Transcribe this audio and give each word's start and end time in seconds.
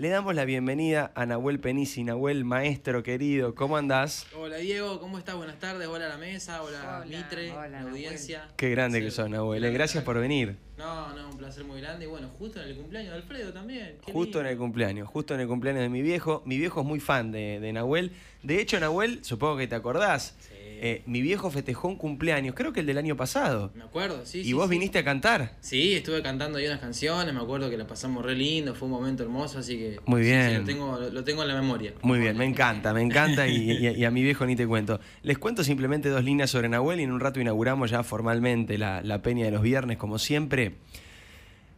Le 0.00 0.08
damos 0.08 0.34
la 0.34 0.46
bienvenida 0.46 1.12
a 1.14 1.26
Nahuel 1.26 1.60
Penisi. 1.60 2.04
Nahuel, 2.04 2.46
maestro 2.46 3.02
querido, 3.02 3.54
¿cómo 3.54 3.76
andás? 3.76 4.26
Hola 4.34 4.56
Diego, 4.56 4.98
¿cómo 4.98 5.18
estás? 5.18 5.36
Buenas 5.36 5.58
tardes, 5.58 5.88
hola 5.88 6.06
a 6.06 6.08
la 6.08 6.16
mesa, 6.16 6.62
hola, 6.62 7.04
Mitre, 7.06 7.48
la 7.48 7.82
audiencia. 7.82 8.48
Qué 8.56 8.70
grande 8.70 9.02
que 9.02 9.10
sos, 9.10 9.28
Nahuel. 9.28 9.62
Eh, 9.62 9.70
gracias 9.72 10.02
por 10.02 10.18
venir. 10.18 10.56
No, 10.78 11.14
no, 11.14 11.28
un 11.28 11.36
placer 11.36 11.64
muy 11.64 11.82
grande. 11.82 12.06
Y 12.06 12.08
bueno, 12.08 12.30
justo 12.38 12.62
en 12.62 12.70
el 12.70 12.76
cumpleaños 12.76 13.10
de 13.10 13.16
Alfredo 13.18 13.52
también. 13.52 13.98
justo 14.10 14.40
en 14.40 14.46
el 14.46 14.56
cumpleaños, 14.56 15.06
justo 15.06 15.34
en 15.34 15.40
el 15.40 15.48
cumpleaños 15.48 15.82
de 15.82 15.90
mi 15.90 16.00
viejo. 16.00 16.40
Mi 16.46 16.56
viejo 16.56 16.80
es 16.80 16.86
muy 16.86 17.00
fan 17.00 17.30
de, 17.30 17.60
de 17.60 17.70
Nahuel. 17.70 18.12
De 18.42 18.58
hecho, 18.58 18.80
Nahuel, 18.80 19.22
supongo 19.22 19.58
que 19.58 19.66
te 19.66 19.74
acordás. 19.74 20.34
Sí 20.40 20.59
eh, 20.82 21.02
mi 21.04 21.20
viejo 21.20 21.50
festejó 21.50 21.88
un 21.88 21.96
cumpleaños, 21.96 22.54
creo 22.54 22.72
que 22.72 22.80
el 22.80 22.86
del 22.86 22.96
año 22.96 23.14
pasado. 23.14 23.70
Me 23.74 23.84
acuerdo, 23.84 24.24
sí. 24.24 24.40
¿Y 24.40 24.54
vos 24.54 24.66
viniste 24.66 24.98
a 24.98 25.04
cantar? 25.04 25.52
Sí, 25.60 25.92
estuve 25.92 26.22
cantando 26.22 26.56
ahí 26.56 26.66
unas 26.66 26.80
canciones, 26.80 27.34
me 27.34 27.40
acuerdo 27.40 27.68
que 27.68 27.76
la 27.76 27.86
pasamos 27.86 28.24
re 28.24 28.34
lindo, 28.34 28.74
fue 28.74 28.86
un 28.86 28.92
momento 28.92 29.22
hermoso, 29.22 29.58
así 29.58 29.76
que... 29.76 30.00
Muy 30.06 30.22
bien. 30.22 30.60
lo, 30.60 30.64
tengo, 30.64 30.98
lo, 30.98 31.22
tengo 31.22 31.42
en 31.42 31.48
la 31.48 31.54
memoria. 31.54 31.92
Muy 32.00 32.18
bien, 32.18 32.34
me 32.38 32.46
encanta, 32.46 32.94
me 32.94 33.02
encanta 33.02 33.46
y, 33.46 34.02
a 34.02 34.10
mi 34.10 34.22
viejo 34.22 34.46
ni 34.46 34.56
te 34.56 34.66
cuento. 34.66 35.00
Les 35.22 35.36
cuento 35.36 35.64
simplemente 35.64 36.08
dos 36.08 36.24
líneas 36.24 36.48
sobre 36.48 36.70
Nahuel 36.70 37.00
y 37.00 37.02
en 37.02 37.12
un 37.12 37.20
rato 37.20 37.40
inauguramos 37.40 37.90
ya 37.90 38.02
formalmente 38.02 38.78
la, 38.78 39.02
la 39.02 39.20
Peña 39.20 39.44
de 39.44 39.50
los 39.50 39.60
Viernes, 39.60 39.98
como 39.98 40.18
siempre. 40.18 40.76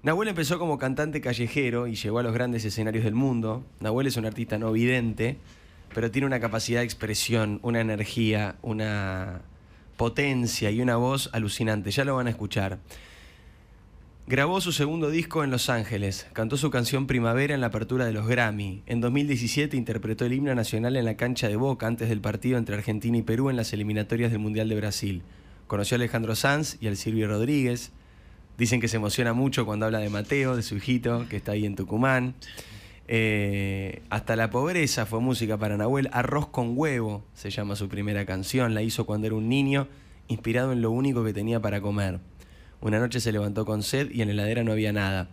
Nahuel 0.04 0.28
empezó 0.28 0.60
como 0.60 0.78
cantante 0.78 1.20
callejero 1.20 1.88
y 1.88 1.96
llegó 1.96 2.20
a 2.20 2.22
los 2.22 2.32
grandes 2.32 2.64
escenarios 2.64 3.02
del 3.02 3.16
mundo. 3.16 3.64
Nahuel 3.80 4.06
es 4.06 4.16
un 4.16 4.26
artista 4.26 4.58
no 4.58 4.70
vidente 4.70 5.38
pero 5.94 6.10
tiene 6.10 6.26
una 6.26 6.40
capacidad 6.40 6.80
de 6.80 6.84
expresión, 6.84 7.60
una 7.62 7.80
energía, 7.80 8.56
una 8.62 9.42
potencia 9.96 10.70
y 10.70 10.80
una 10.80 10.96
voz 10.96 11.30
alucinante. 11.32 11.90
Ya 11.90 12.04
lo 12.04 12.16
van 12.16 12.26
a 12.26 12.30
escuchar. 12.30 12.78
Grabó 14.26 14.60
su 14.60 14.70
segundo 14.70 15.10
disco 15.10 15.42
en 15.42 15.50
Los 15.50 15.68
Ángeles, 15.68 16.28
cantó 16.32 16.56
su 16.56 16.70
canción 16.70 17.08
Primavera 17.08 17.54
en 17.54 17.60
la 17.60 17.66
apertura 17.66 18.06
de 18.06 18.12
los 18.12 18.28
Grammy. 18.28 18.82
En 18.86 19.00
2017 19.00 19.76
interpretó 19.76 20.24
el 20.24 20.32
himno 20.32 20.54
nacional 20.54 20.96
en 20.96 21.04
la 21.04 21.16
cancha 21.16 21.48
de 21.48 21.56
Boca 21.56 21.88
antes 21.88 22.08
del 22.08 22.20
partido 22.20 22.56
entre 22.56 22.76
Argentina 22.76 23.18
y 23.18 23.22
Perú 23.22 23.50
en 23.50 23.56
las 23.56 23.72
eliminatorias 23.72 24.30
del 24.30 24.38
Mundial 24.38 24.68
de 24.68 24.76
Brasil. 24.76 25.22
Conoció 25.66 25.96
a 25.96 25.98
Alejandro 25.98 26.36
Sanz 26.36 26.76
y 26.80 26.86
al 26.86 26.96
Silvio 26.96 27.26
Rodríguez. 27.26 27.90
Dicen 28.58 28.80
que 28.80 28.86
se 28.86 28.96
emociona 28.96 29.32
mucho 29.32 29.66
cuando 29.66 29.86
habla 29.86 29.98
de 29.98 30.08
Mateo, 30.08 30.54
de 30.54 30.62
su 30.62 30.76
hijito, 30.76 31.26
que 31.28 31.36
está 31.36 31.52
ahí 31.52 31.66
en 31.66 31.74
Tucumán. 31.74 32.34
Eh, 33.08 34.02
hasta 34.10 34.36
la 34.36 34.50
pobreza 34.50 35.06
fue 35.06 35.20
música 35.20 35.58
para 35.58 35.76
Nahuel. 35.76 36.08
Arroz 36.12 36.48
con 36.48 36.72
huevo 36.76 37.24
se 37.34 37.50
llama 37.50 37.76
su 37.76 37.88
primera 37.88 38.24
canción. 38.26 38.74
La 38.74 38.82
hizo 38.82 39.06
cuando 39.06 39.26
era 39.26 39.36
un 39.36 39.48
niño, 39.48 39.88
inspirado 40.28 40.72
en 40.72 40.82
lo 40.82 40.90
único 40.90 41.24
que 41.24 41.32
tenía 41.32 41.60
para 41.60 41.80
comer. 41.80 42.20
Una 42.80 42.98
noche 42.98 43.20
se 43.20 43.32
levantó 43.32 43.64
con 43.64 43.82
sed 43.82 44.10
y 44.10 44.22
en 44.22 44.28
la 44.28 44.34
heladera 44.34 44.64
no 44.64 44.72
había 44.72 44.92
nada. 44.92 45.28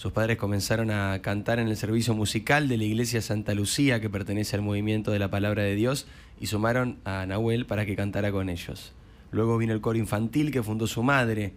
Sus 0.00 0.12
padres 0.12 0.38
comenzaron 0.38 0.90
a 0.90 1.20
cantar 1.20 1.58
en 1.58 1.68
el 1.68 1.76
servicio 1.76 2.14
musical 2.14 2.68
de 2.68 2.78
la 2.78 2.84
iglesia 2.84 3.20
Santa 3.20 3.52
Lucía, 3.52 4.00
que 4.00 4.08
pertenece 4.08 4.56
al 4.56 4.62
movimiento 4.62 5.10
de 5.10 5.18
la 5.18 5.30
palabra 5.30 5.62
de 5.62 5.74
Dios, 5.74 6.06
y 6.40 6.46
sumaron 6.46 6.98
a 7.04 7.26
Nahuel 7.26 7.66
para 7.66 7.84
que 7.84 7.96
cantara 7.96 8.32
con 8.32 8.48
ellos. 8.48 8.94
Luego 9.30 9.58
vino 9.58 9.74
el 9.74 9.82
coro 9.82 9.98
infantil 9.98 10.52
que 10.52 10.62
fundó 10.62 10.86
su 10.86 11.02
madre, 11.02 11.52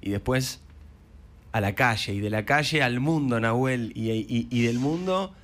y 0.00 0.10
después 0.10 0.60
a 1.52 1.60
la 1.60 1.74
calle 1.74 2.14
y 2.14 2.20
de 2.20 2.30
la 2.30 2.44
calle 2.44 2.82
al 2.82 3.00
mundo, 3.00 3.40
Nahuel, 3.40 3.92
y, 3.94 4.62
del 4.62 4.78
mundo 4.78 5.34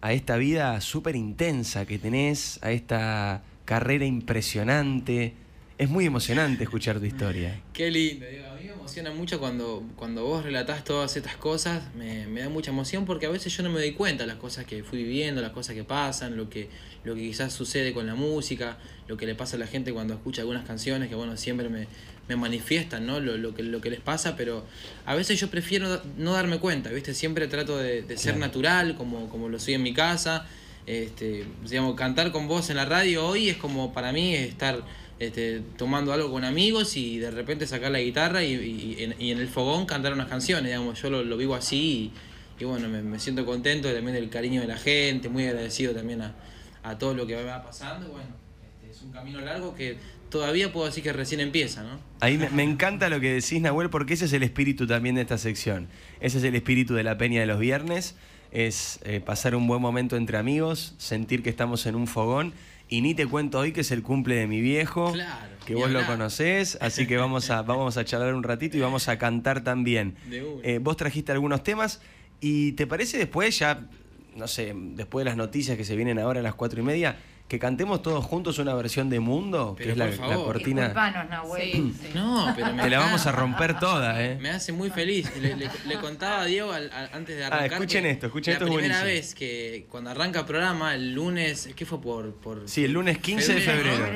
a 0.00 0.12
esta 0.12 0.36
vida 0.36 0.80
súper 0.80 1.16
intensa 1.16 1.86
que 1.86 1.98
tenés, 1.98 2.58
a 2.62 2.72
esta 2.72 3.42
carrera 3.64 4.04
impresionante. 4.04 5.32
Es 5.78 5.88
muy 5.88 6.04
emocionante 6.04 6.64
escuchar 6.64 7.00
tu 7.00 7.06
historia. 7.06 7.60
Qué 7.72 7.90
lindo, 7.90 8.26
a 8.26 8.54
mí 8.56 8.66
me 8.66 8.72
emociona 8.72 9.10
mucho 9.10 9.40
cuando, 9.40 9.82
cuando 9.96 10.24
vos 10.24 10.44
relatás 10.44 10.84
todas 10.84 11.16
estas 11.16 11.36
cosas, 11.36 11.82
me, 11.96 12.26
da 12.26 12.48
mucha 12.48 12.70
emoción 12.70 13.06
porque 13.06 13.26
a 13.26 13.30
veces 13.30 13.56
yo 13.56 13.62
no 13.62 13.70
me 13.70 13.80
doy 13.80 13.92
cuenta 13.92 14.24
de 14.24 14.28
las 14.28 14.36
cosas 14.36 14.66
que 14.66 14.84
fui 14.84 15.02
viviendo, 15.02 15.40
las 15.40 15.52
cosas 15.52 15.74
que 15.74 15.84
pasan, 15.84 16.36
lo 16.36 16.50
que, 16.50 16.68
lo 17.02 17.14
que 17.14 17.22
quizás 17.22 17.52
sucede 17.52 17.92
con 17.92 18.06
la 18.06 18.14
música, 18.14 18.76
lo 19.08 19.16
que 19.16 19.26
le 19.26 19.34
pasa 19.34 19.56
a 19.56 19.58
la 19.58 19.66
gente 19.66 19.92
cuando 19.92 20.14
escucha 20.14 20.42
algunas 20.42 20.64
canciones, 20.66 21.08
que 21.08 21.14
bueno, 21.14 21.36
siempre 21.36 21.68
me, 21.70 21.88
me 22.28 22.36
manifiestan 22.36 23.06
¿no? 23.06 23.20
lo, 23.20 23.36
lo, 23.36 23.54
que, 23.54 23.62
lo 23.62 23.80
que 23.80 23.90
les 23.90 24.00
pasa, 24.00 24.36
pero 24.36 24.64
a 25.04 25.14
veces 25.14 25.38
yo 25.38 25.50
prefiero 25.50 26.00
no 26.16 26.32
darme 26.32 26.58
cuenta, 26.58 26.90
¿viste? 26.90 27.14
Siempre 27.14 27.48
trato 27.48 27.76
de, 27.76 28.16
ser 28.16 28.36
natural, 28.36 28.96
como, 28.96 29.28
como 29.28 29.48
lo 29.48 29.58
soy 29.58 29.74
en 29.74 29.82
mi 29.82 29.92
casa. 29.92 30.46
Este, 30.86 31.46
digamos, 31.68 31.94
cantar 31.94 32.30
con 32.30 32.46
vos 32.46 32.68
en 32.68 32.76
la 32.76 32.84
radio 32.84 33.26
hoy 33.26 33.48
es 33.48 33.56
como 33.56 33.94
para 33.94 34.12
mí 34.12 34.34
estar 34.34 34.84
este, 35.18 35.62
tomando 35.78 36.12
algo 36.12 36.30
con 36.30 36.44
amigos 36.44 36.96
y 36.96 37.18
de 37.18 37.30
repente 37.30 37.66
sacar 37.66 37.90
la 37.90 38.00
guitarra 38.00 38.42
y, 38.42 38.96
en, 38.98 39.38
el 39.38 39.48
fogón 39.48 39.86
cantar 39.86 40.12
unas 40.12 40.28
canciones, 40.28 40.66
digamos, 40.66 41.00
yo 41.00 41.10
lo, 41.10 41.36
vivo 41.36 41.54
así 41.54 42.12
y, 42.58 42.64
bueno, 42.64 42.88
me, 42.88 43.18
siento 43.18 43.46
contento 43.46 43.92
también 43.92 44.14
del 44.14 44.28
cariño 44.28 44.60
de 44.60 44.66
la 44.66 44.76
gente, 44.76 45.28
muy 45.28 45.46
agradecido 45.46 45.94
también 45.94 46.20
a, 46.20 46.34
a 46.82 46.98
todo 46.98 47.14
lo 47.14 47.26
que 47.26 47.42
va 47.42 47.62
pasando, 47.62 48.08
bueno, 48.08 48.28
este, 48.62 48.90
es 48.90 49.02
un 49.02 49.12
camino 49.12 49.40
largo 49.40 49.74
que 49.74 49.96
todavía 50.34 50.72
puedo 50.72 50.86
decir 50.86 51.04
que 51.04 51.12
recién 51.12 51.40
empieza, 51.40 51.84
¿no? 51.84 52.00
Ahí 52.18 52.36
me, 52.38 52.64
encanta 52.64 53.08
lo 53.08 53.20
que 53.20 53.34
decís, 53.34 53.60
Nahuel, 53.60 53.88
porque 53.88 54.14
ese 54.14 54.24
es 54.24 54.32
el 54.32 54.42
espíritu 54.42 54.84
también 54.84 55.14
de 55.14 55.20
esta 55.20 55.38
sección. 55.38 55.86
Ese 56.18 56.38
es 56.38 56.44
el 56.44 56.56
espíritu 56.56 56.94
de 56.94 57.04
la 57.04 57.16
peña 57.16 57.40
de 57.40 57.46
los 57.46 57.60
viernes, 57.60 58.16
es 58.50 58.98
eh, 59.04 59.20
pasar 59.20 59.54
un 59.54 59.68
buen 59.68 59.80
momento 59.80 60.16
entre 60.16 60.36
amigos, 60.36 60.96
sentir 60.98 61.44
que 61.44 61.50
estamos 61.50 61.86
en 61.86 61.94
un 61.94 62.08
fogón. 62.08 62.52
Y 62.88 63.00
ni 63.00 63.14
te 63.14 63.26
cuento 63.26 63.60
hoy 63.60 63.70
que 63.70 63.82
es 63.82 63.92
el 63.92 64.02
cumple 64.02 64.34
de 64.34 64.48
mi 64.48 64.60
viejo, 64.60 65.12
claro, 65.12 65.52
que 65.64 65.76
vos 65.76 65.88
lo 65.88 66.04
conocés, 66.04 66.78
así 66.80 67.06
que 67.06 67.16
vamos 67.16 67.50
a, 67.50 67.62
vamos 67.62 67.96
a 67.96 68.04
charlar 68.04 68.34
un 68.34 68.42
ratito 68.42 68.76
y 68.76 68.80
vamos 68.80 69.06
a 69.06 69.16
cantar 69.18 69.62
también. 69.62 70.16
Eh, 70.64 70.80
vos 70.82 70.96
trajiste 70.96 71.30
algunos 71.30 71.62
temas 71.62 72.00
y 72.40 72.72
te 72.72 72.88
parece 72.88 73.18
después, 73.18 73.56
ya, 73.56 73.86
no 74.34 74.48
sé, 74.48 74.74
después 74.74 75.24
de 75.24 75.30
las 75.30 75.36
noticias 75.36 75.76
que 75.76 75.84
se 75.84 75.94
vienen 75.94 76.18
ahora 76.18 76.40
a 76.40 76.42
las 76.42 76.56
cuatro 76.56 76.80
y 76.80 76.84
media, 76.84 77.18
que 77.48 77.58
cantemos 77.58 78.02
todos 78.02 78.24
juntos 78.24 78.58
una 78.58 78.74
versión 78.74 79.10
de 79.10 79.20
Mundo, 79.20 79.74
que 79.76 79.90
es 79.90 79.96
la, 79.96 80.10
cortina. 80.16 80.88
Nahuel. 81.28 81.92
No, 82.14 82.52
pero 82.56 82.72
me 82.72 82.82
Te 82.82 82.90
la 82.90 82.98
vamos 83.00 83.26
a 83.26 83.32
romper 83.32 83.78
toda, 83.78 84.24
¿eh? 84.24 84.38
Me 84.40 84.50
hace 84.50 84.72
muy 84.72 84.88
feliz. 84.90 85.30
Le, 85.36 85.96
contaba 86.00 86.42
a 86.42 86.44
Diego 86.46 86.72
antes 86.72 87.36
de 87.36 87.44
ah, 87.44 87.48
arrancar. 87.48 87.72
Ah, 87.72 87.74
escuchen 87.74 88.06
esto, 88.06 88.26
escuchen 88.26 88.54
esto. 88.54 88.66
La 88.66 88.72
primera 88.72 89.04
vez 89.04 89.34
que 89.34 89.86
cuando 89.90 90.10
arranca 90.10 90.40
el 90.40 90.46
programa, 90.46 90.94
el 90.94 91.12
lunes, 91.12 91.68
¿qué 91.76 91.84
fue 91.84 92.00
por.? 92.00 92.34
por 92.34 92.66
sí, 92.66 92.84
el 92.84 92.92
lunes 92.92 93.18
15 93.18 93.54
de 93.54 93.60
febrero. 93.60 94.06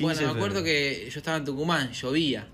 bueno, 0.00 0.20
me 0.20 0.28
acuerdo 0.28 0.64
que 0.64 1.08
yo 1.10 1.18
estaba 1.18 1.36
en 1.36 1.44
Tucumán, 1.44 1.92
llovía. 1.92 2.48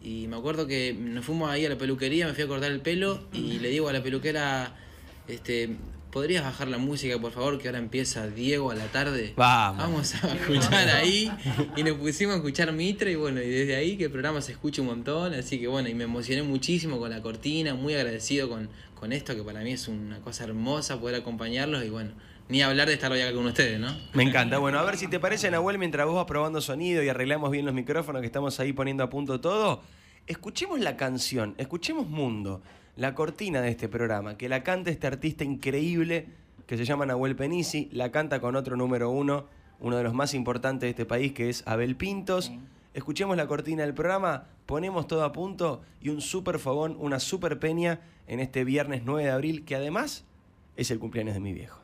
Y 0.00 0.26
me 0.26 0.36
acuerdo 0.36 0.66
que 0.66 0.94
nos 0.98 1.24
fuimos 1.24 1.50
ahí 1.50 1.64
a 1.66 1.68
la 1.68 1.78
peluquería, 1.78 2.26
me 2.26 2.34
fui 2.34 2.42
a 2.42 2.48
cortar 2.48 2.72
el 2.72 2.80
pelo 2.80 3.28
y 3.32 3.60
le 3.60 3.68
digo 3.68 3.88
a 3.88 3.92
la 3.92 4.02
peluquera, 4.02 4.74
este, 5.28 5.76
¿Podrías 6.12 6.44
bajar 6.44 6.68
la 6.68 6.76
música, 6.76 7.18
por 7.18 7.32
favor? 7.32 7.58
Que 7.58 7.68
ahora 7.68 7.78
empieza 7.78 8.26
Diego 8.26 8.70
a 8.70 8.74
la 8.74 8.84
tarde. 8.84 9.32
Vamos. 9.34 9.78
Vamos 9.78 10.14
a 10.22 10.34
escuchar 10.34 10.90
ahí. 10.90 11.32
Y 11.74 11.82
nos 11.82 11.96
pusimos 11.96 12.34
a 12.34 12.36
escuchar 12.36 12.70
Mitre 12.70 13.12
y 13.12 13.14
bueno, 13.14 13.40
y 13.40 13.48
desde 13.48 13.76
ahí 13.76 13.96
que 13.96 14.04
el 14.04 14.10
programa 14.10 14.42
se 14.42 14.52
escucha 14.52 14.82
un 14.82 14.88
montón. 14.88 15.32
Así 15.32 15.58
que 15.58 15.68
bueno, 15.68 15.88
y 15.88 15.94
me 15.94 16.04
emocioné 16.04 16.42
muchísimo 16.42 16.98
con 16.98 17.08
la 17.08 17.22
cortina, 17.22 17.74
muy 17.74 17.94
agradecido 17.94 18.50
con, 18.50 18.68
con 18.94 19.14
esto, 19.14 19.34
que 19.34 19.42
para 19.42 19.60
mí 19.62 19.72
es 19.72 19.88
una 19.88 20.20
cosa 20.20 20.44
hermosa 20.44 21.00
poder 21.00 21.16
acompañarlos 21.16 21.82
y 21.82 21.88
bueno. 21.88 22.10
Ni 22.50 22.60
hablar 22.60 22.88
de 22.88 22.94
estar 22.94 23.10
hoy 23.10 23.22
acá 23.22 23.32
con 23.34 23.46
ustedes, 23.46 23.80
¿no? 23.80 23.96
Me 24.12 24.24
encanta. 24.24 24.58
Bueno, 24.58 24.78
a 24.80 24.82
ver 24.82 24.98
si 24.98 25.08
te 25.08 25.18
parece, 25.18 25.50
Nahuel, 25.50 25.78
mientras 25.78 26.04
vos 26.04 26.16
vas 26.16 26.26
probando 26.26 26.60
sonido 26.60 27.02
y 27.02 27.08
arreglamos 27.08 27.50
bien 27.50 27.64
los 27.64 27.72
micrófonos 27.72 28.20
que 28.20 28.26
estamos 28.26 28.60
ahí 28.60 28.74
poniendo 28.74 29.02
a 29.02 29.08
punto 29.08 29.40
todo, 29.40 29.80
escuchemos 30.26 30.78
la 30.78 30.98
canción, 30.98 31.54
escuchemos 31.56 32.06
Mundo 32.06 32.60
la 32.96 33.14
cortina 33.14 33.60
de 33.60 33.70
este 33.70 33.88
programa, 33.88 34.36
que 34.36 34.48
la 34.48 34.62
canta 34.62 34.90
este 34.90 35.06
artista 35.06 35.44
increíble 35.44 36.26
que 36.66 36.76
se 36.76 36.84
llama 36.84 37.06
Nahuel 37.06 37.36
Penisi, 37.36 37.88
la 37.92 38.10
canta 38.12 38.40
con 38.40 38.56
otro 38.56 38.76
número 38.76 39.10
uno, 39.10 39.46
uno 39.80 39.96
de 39.96 40.04
los 40.04 40.14
más 40.14 40.34
importantes 40.34 40.86
de 40.86 40.90
este 40.90 41.06
país, 41.06 41.32
que 41.32 41.48
es 41.48 41.62
Abel 41.66 41.96
Pintos. 41.96 42.52
Escuchemos 42.94 43.36
la 43.36 43.46
cortina 43.46 43.82
del 43.82 43.94
programa, 43.94 44.46
ponemos 44.66 45.06
todo 45.06 45.24
a 45.24 45.32
punto 45.32 45.82
y 46.00 46.10
un 46.10 46.20
super 46.20 46.58
fogón, 46.58 46.96
una 46.98 47.18
super 47.18 47.58
peña 47.58 48.00
en 48.26 48.40
este 48.40 48.64
viernes 48.64 49.02
9 49.04 49.24
de 49.24 49.30
abril, 49.30 49.64
que 49.64 49.74
además 49.74 50.24
es 50.76 50.90
el 50.90 50.98
cumpleaños 50.98 51.34
de 51.34 51.40
mi 51.40 51.52
viejo. 51.52 51.81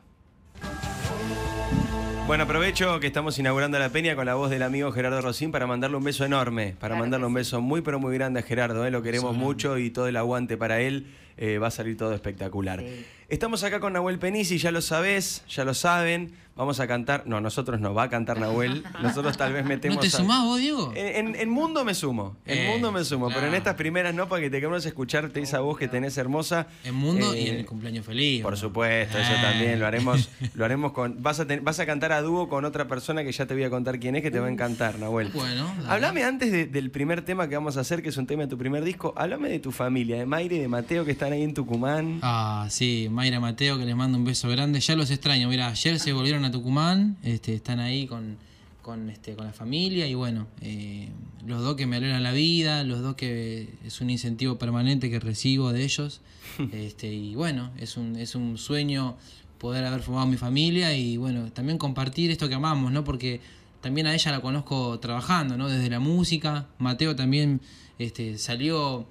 Bueno, 2.29 2.43
aprovecho 2.43 2.99
que 2.99 3.07
estamos 3.07 3.39
inaugurando 3.39 3.79
la 3.79 3.89
peña 3.89 4.15
con 4.15 4.27
la 4.27 4.35
voz 4.35 4.51
del 4.51 4.61
amigo 4.61 4.91
Gerardo 4.91 5.19
Rosín 5.19 5.51
para 5.51 5.65
mandarle 5.65 5.97
un 5.97 6.03
beso 6.03 6.25
enorme, 6.25 6.75
para 6.79 6.95
mandarle 6.95 7.25
un 7.25 7.33
beso 7.33 7.59
muy 7.59 7.81
pero 7.81 7.99
muy 7.99 8.13
grande 8.13 8.41
a 8.41 8.43
Gerardo, 8.43 8.85
¿eh? 8.85 8.91
lo 8.91 9.01
queremos 9.01 9.35
mucho 9.35 9.79
y 9.79 9.89
todo 9.89 10.07
el 10.07 10.15
aguante 10.15 10.55
para 10.55 10.79
él, 10.79 11.07
eh, 11.37 11.57
va 11.57 11.69
a 11.69 11.71
salir 11.71 11.97
todo 11.97 12.13
espectacular. 12.13 12.83
Estamos 13.29 13.63
acá 13.63 13.79
con 13.79 13.93
Nahuel 13.93 14.19
Penisi, 14.19 14.59
ya 14.59 14.69
lo 14.69 14.81
sabés, 14.81 15.43
ya 15.49 15.65
lo 15.65 15.73
saben. 15.73 16.33
Vamos 16.59 16.81
a 16.81 16.87
cantar. 16.87 17.23
No, 17.25 17.39
nosotros 17.39 17.79
no, 17.79 17.93
va 17.93 18.03
a 18.03 18.09
cantar 18.09 18.37
Nahuel. 18.37 18.83
Nosotros 19.01 19.37
tal 19.37 19.53
vez 19.53 19.63
metemos. 19.63 19.95
¿No 19.95 20.01
te 20.01 20.09
sumás 20.09 20.43
vos, 20.43 20.59
Diego? 20.59 20.91
En, 20.93 21.49
Mundo 21.49 21.85
me 21.85 21.95
sumo. 21.95 22.35
En 22.45 22.57
eh, 22.57 22.67
Mundo 22.69 22.91
me 22.91 23.05
sumo. 23.05 23.29
Pero 23.29 23.47
en 23.47 23.53
estas 23.53 23.75
primeras 23.75 24.13
no, 24.13 24.27
para 24.27 24.41
que 24.41 24.49
te 24.49 24.57
queremos 24.57 24.85
escucharte 24.85 25.39
esa 25.39 25.61
voz 25.61 25.77
que 25.77 25.87
tenés 25.87 26.17
hermosa. 26.17 26.67
En 26.83 26.95
Mundo 26.95 27.33
y 27.33 27.47
en 27.47 27.55
el 27.59 27.65
cumpleaños 27.65 28.05
feliz. 28.05 28.43
Por 28.43 28.57
supuesto, 28.57 29.17
eso 29.17 29.31
eh. 29.31 29.41
también. 29.41 29.79
Lo 29.79 29.87
haremos, 29.87 30.27
lo 30.53 30.65
haremos 30.65 30.91
con. 30.91 31.23
Vas 31.23 31.39
a, 31.39 31.45
vas 31.61 31.79
a 31.79 31.85
cantar 31.85 32.11
a 32.11 32.21
dúo 32.21 32.49
con 32.49 32.65
otra 32.65 32.89
persona 32.89 33.23
que 33.23 33.31
ya 33.31 33.45
te 33.45 33.53
voy 33.53 33.63
a 33.63 33.69
contar 33.69 33.97
quién 33.97 34.17
es, 34.17 34.21
que 34.21 34.29
te 34.29 34.41
va 34.41 34.47
a 34.47 34.51
encantar, 34.51 34.99
Nahuel. 34.99 35.29
Bueno. 35.29 35.73
Háblame 35.87 36.25
antes 36.25 36.51
del 36.51 36.91
primer 36.91 37.21
tema 37.21 37.47
que 37.47 37.55
vamos 37.55 37.77
a 37.77 37.79
hacer, 37.79 38.03
que 38.03 38.09
es 38.09 38.17
un 38.17 38.27
tema 38.27 38.43
de 38.43 38.49
tu 38.49 38.57
primer 38.57 38.83
disco. 38.83 39.13
Háblame 39.15 39.47
de 39.47 39.59
tu 39.59 39.71
familia, 39.71 40.17
de 40.17 40.25
Mayre 40.25 40.57
y 40.57 40.59
de 40.59 40.67
Mateo, 40.67 41.05
que 41.05 41.11
están 41.11 41.31
ahí 41.31 41.43
en 41.43 41.53
Tucumán. 41.53 42.19
Ah, 42.21 42.67
sí. 42.69 43.07
Mayra 43.09 43.39
Mateo, 43.39 43.77
que 43.77 43.85
les 43.85 43.95
mando 43.95 44.17
un 44.17 44.25
beso 44.25 44.49
grande. 44.49 44.81
Ya 44.81 44.97
los 44.97 45.09
extraño, 45.09 45.47
mira, 45.47 45.69
ayer 45.69 45.97
se 45.99 46.11
volvieron 46.11 46.43
a 46.43 46.48
Tucumán, 46.51 47.17
este, 47.23 47.53
están 47.53 47.79
ahí 47.79 48.07
con, 48.07 48.37
con, 48.81 49.09
este, 49.09 49.35
con 49.35 49.45
la 49.45 49.53
familia 49.53 50.07
y 50.07 50.13
bueno, 50.13 50.47
eh, 50.61 51.09
los 51.45 51.61
dos 51.61 51.75
que 51.75 51.85
me 51.85 51.97
alegran 51.97 52.23
la 52.23 52.31
vida, 52.31 52.83
los 52.83 53.01
dos 53.01 53.15
que 53.15 53.69
es 53.85 54.01
un 54.01 54.09
incentivo 54.09 54.57
permanente 54.57 55.09
que 55.09 55.19
recibo 55.19 55.71
de 55.71 55.83
ellos. 55.83 56.21
este, 56.73 57.13
y 57.13 57.35
bueno, 57.35 57.71
es 57.77 57.97
un, 57.97 58.15
es 58.15 58.35
un 58.35 58.57
sueño 58.57 59.17
poder 59.57 59.85
haber 59.85 60.01
formado 60.01 60.27
mi 60.27 60.37
familia 60.37 60.95
y 60.95 61.17
bueno, 61.17 61.51
también 61.51 61.77
compartir 61.77 62.31
esto 62.31 62.47
que 62.47 62.55
amamos, 62.55 62.91
¿no? 62.91 63.03
Porque 63.03 63.41
también 63.81 64.07
a 64.07 64.13
ella 64.13 64.31
la 64.31 64.41
conozco 64.41 64.99
trabajando, 64.99 65.57
¿no? 65.57 65.69
Desde 65.69 65.89
la 65.89 65.99
música. 65.99 66.67
Mateo 66.79 67.15
también 67.15 67.61
este, 67.97 68.37
salió 68.37 69.05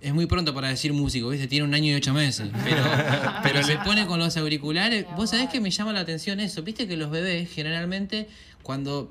es 0.00 0.14
muy 0.14 0.26
pronto 0.26 0.54
para 0.54 0.68
decir 0.68 0.92
músico, 0.92 1.28
¿viste? 1.28 1.48
Tiene 1.48 1.64
un 1.64 1.74
año 1.74 1.92
y 1.92 1.94
ocho 1.94 2.14
meses. 2.14 2.48
Pero, 2.64 2.82
pero 3.42 3.62
se 3.64 3.76
pone 3.78 4.06
con 4.06 4.18
los 4.18 4.36
auriculares. 4.36 5.06
Vos 5.16 5.30
sabés 5.30 5.48
que 5.48 5.60
me 5.60 5.70
llama 5.70 5.92
la 5.92 6.00
atención 6.00 6.40
eso. 6.40 6.62
Viste 6.62 6.86
que 6.86 6.96
los 6.96 7.10
bebés 7.10 7.50
generalmente 7.50 8.28
cuando 8.62 9.10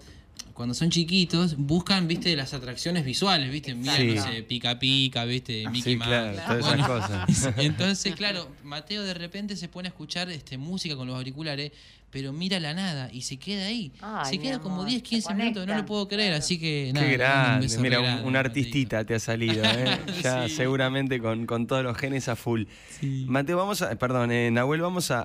cuando 0.58 0.74
son 0.74 0.90
chiquitos, 0.90 1.56
buscan, 1.56 2.08
viste, 2.08 2.36
las 2.36 2.52
atracciones 2.56 3.06
visuales, 3.06 3.52
viste, 3.52 3.76
miren, 3.76 4.16
no 4.16 4.24
sé, 4.24 4.42
pica 4.42 4.80
pica, 4.80 5.24
viste, 5.24 5.64
ah, 5.68 5.70
Mickey 5.70 5.96
Mouse. 5.96 6.08
Claro, 6.08 6.38
todas 6.48 6.66
esas 6.66 6.88
cosas. 7.38 7.54
Entonces, 7.58 8.16
claro, 8.16 8.50
Mateo 8.64 9.04
de 9.04 9.14
repente 9.14 9.56
se 9.56 9.68
pone 9.68 9.88
a 9.88 9.92
escuchar 9.92 10.32
este 10.32 10.58
música 10.58 10.96
con 10.96 11.06
los 11.06 11.16
auriculares 11.16 11.74
pero 12.10 12.32
mira 12.32 12.60
la 12.60 12.74
nada 12.74 13.10
y 13.12 13.22
se 13.22 13.38
queda 13.38 13.66
ahí. 13.66 13.92
se 14.26 14.40
queda 14.40 14.60
como 14.60 14.86
10, 14.86 15.04
15 15.04 15.34
minutos, 15.36 15.68
no 15.68 15.76
lo 15.76 15.86
puedo 15.86 16.08
creer, 16.08 16.34
así 16.34 16.58
que 16.58 16.92
nada. 16.94 17.06
Qué 17.06 17.14
grande, 17.14 17.78
mira, 17.80 18.22
un, 18.24 18.36
artistita 18.36 19.04
te 19.04 19.16
ha 19.16 19.20
salido, 19.20 19.64
¿eh? 19.64 20.00
ya 20.24 20.48
seguramente 20.48 21.20
con, 21.20 21.46
con, 21.46 21.68
todos 21.68 21.84
los 21.84 21.98
genes 21.98 22.28
a 22.30 22.36
full. 22.36 22.64
Mateo, 23.02 23.58
vamos 23.58 23.82
a, 23.82 23.96
perdón, 23.98 24.32
eh, 24.32 24.50
Nahuel, 24.52 24.82
vamos 24.82 25.12
a, 25.12 25.24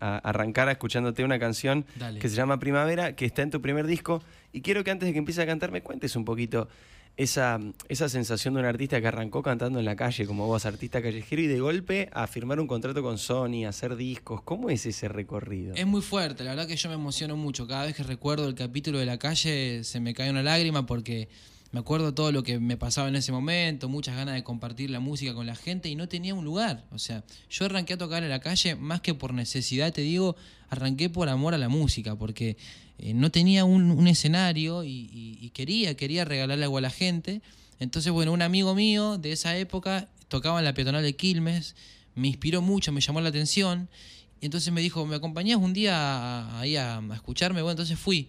arrancar 0.00 0.68
escuchándote 0.68 1.24
una 1.24 1.38
canción 1.38 1.84
que 2.20 2.28
se 2.28 2.36
llama 2.36 2.58
Primavera, 2.58 3.16
que 3.16 3.24
está 3.24 3.42
en 3.42 3.50
tu 3.50 3.60
primer 3.60 3.86
disco, 3.86 4.22
y 4.52 4.60
quiero 4.60 4.84
que 4.84 4.90
antes 4.90 5.06
de 5.08 5.12
que 5.12 5.18
empieces 5.18 5.42
a 5.42 5.46
cantar 5.46 5.70
me 5.70 5.82
cuentes 5.82 6.14
un 6.14 6.24
poquito 6.24 6.68
esa, 7.16 7.60
esa 7.88 8.08
sensación 8.08 8.54
de 8.54 8.60
un 8.60 8.66
artista 8.66 9.00
que 9.00 9.06
arrancó 9.06 9.42
cantando 9.42 9.78
en 9.78 9.84
la 9.84 9.96
calle, 9.96 10.26
como 10.26 10.46
vos, 10.46 10.64
artista 10.66 11.02
callejero, 11.02 11.42
y 11.42 11.46
de 11.46 11.60
golpe 11.60 12.08
a 12.12 12.26
firmar 12.26 12.58
un 12.60 12.66
contrato 12.66 13.02
con 13.02 13.18
Sony, 13.18 13.64
a 13.66 13.68
hacer 13.68 13.96
discos. 13.96 14.42
¿Cómo 14.42 14.70
es 14.70 14.86
ese 14.86 15.08
recorrido? 15.08 15.74
Es 15.74 15.86
muy 15.86 16.02
fuerte, 16.02 16.44
la 16.44 16.50
verdad 16.50 16.66
que 16.66 16.76
yo 16.76 16.88
me 16.88 16.94
emociono 16.94 17.36
mucho. 17.36 17.66
Cada 17.66 17.86
vez 17.86 17.94
que 17.94 18.02
recuerdo 18.02 18.48
el 18.48 18.54
capítulo 18.54 18.98
de 18.98 19.06
la 19.06 19.18
calle 19.18 19.84
se 19.84 20.00
me 20.00 20.14
cae 20.14 20.30
una 20.30 20.42
lágrima 20.42 20.86
porque 20.86 21.28
me 21.72 21.80
acuerdo 21.80 22.12
todo 22.12 22.32
lo 22.32 22.42
que 22.42 22.60
me 22.60 22.76
pasaba 22.76 23.08
en 23.08 23.16
ese 23.16 23.32
momento, 23.32 23.88
muchas 23.88 24.14
ganas 24.14 24.34
de 24.34 24.44
compartir 24.44 24.90
la 24.90 25.00
música 25.00 25.32
con 25.32 25.46
la 25.46 25.54
gente 25.54 25.88
y 25.88 25.94
no 25.96 26.06
tenía 26.06 26.34
un 26.34 26.44
lugar. 26.44 26.84
O 26.90 26.98
sea, 26.98 27.24
yo 27.48 27.64
arranqué 27.64 27.94
a 27.94 27.98
tocar 27.98 28.22
en 28.22 28.28
la 28.28 28.40
calle 28.40 28.76
más 28.76 29.00
que 29.00 29.14
por 29.14 29.32
necesidad, 29.32 29.90
te 29.90 30.02
digo, 30.02 30.36
arranqué 30.68 31.08
por 31.08 31.30
amor 31.30 31.54
a 31.54 31.58
la 31.58 31.70
música, 31.70 32.14
porque 32.14 32.58
eh, 33.02 33.14
no 33.14 33.32
tenía 33.32 33.64
un, 33.64 34.06
escenario 34.06 34.84
y, 34.84 35.50
quería, 35.54 35.96
quería 35.96 36.24
regalarle 36.24 36.64
algo 36.64 36.78
a 36.78 36.80
la 36.80 36.90
gente. 36.90 37.42
Entonces, 37.80 38.12
bueno, 38.12 38.32
un 38.32 38.42
amigo 38.42 38.76
mío 38.76 39.18
de 39.18 39.32
esa 39.32 39.56
época 39.56 40.08
tocaba 40.28 40.60
en 40.60 40.64
la 40.64 40.72
peatonal 40.72 41.02
de 41.02 41.16
Quilmes, 41.16 41.74
me 42.14 42.28
inspiró 42.28 42.62
mucho, 42.62 42.92
me 42.92 43.00
llamó 43.00 43.20
la 43.20 43.30
atención. 43.30 43.88
Y 44.40 44.44
entonces 44.44 44.72
me 44.72 44.80
dijo, 44.80 45.04
¿me 45.04 45.16
acompañás 45.16 45.56
un 45.56 45.72
día 45.72 46.60
ahí 46.60 46.76
a, 46.76 47.02
escucharme? 47.12 47.60
Bueno, 47.60 47.72
entonces 47.72 47.98
fui. 47.98 48.28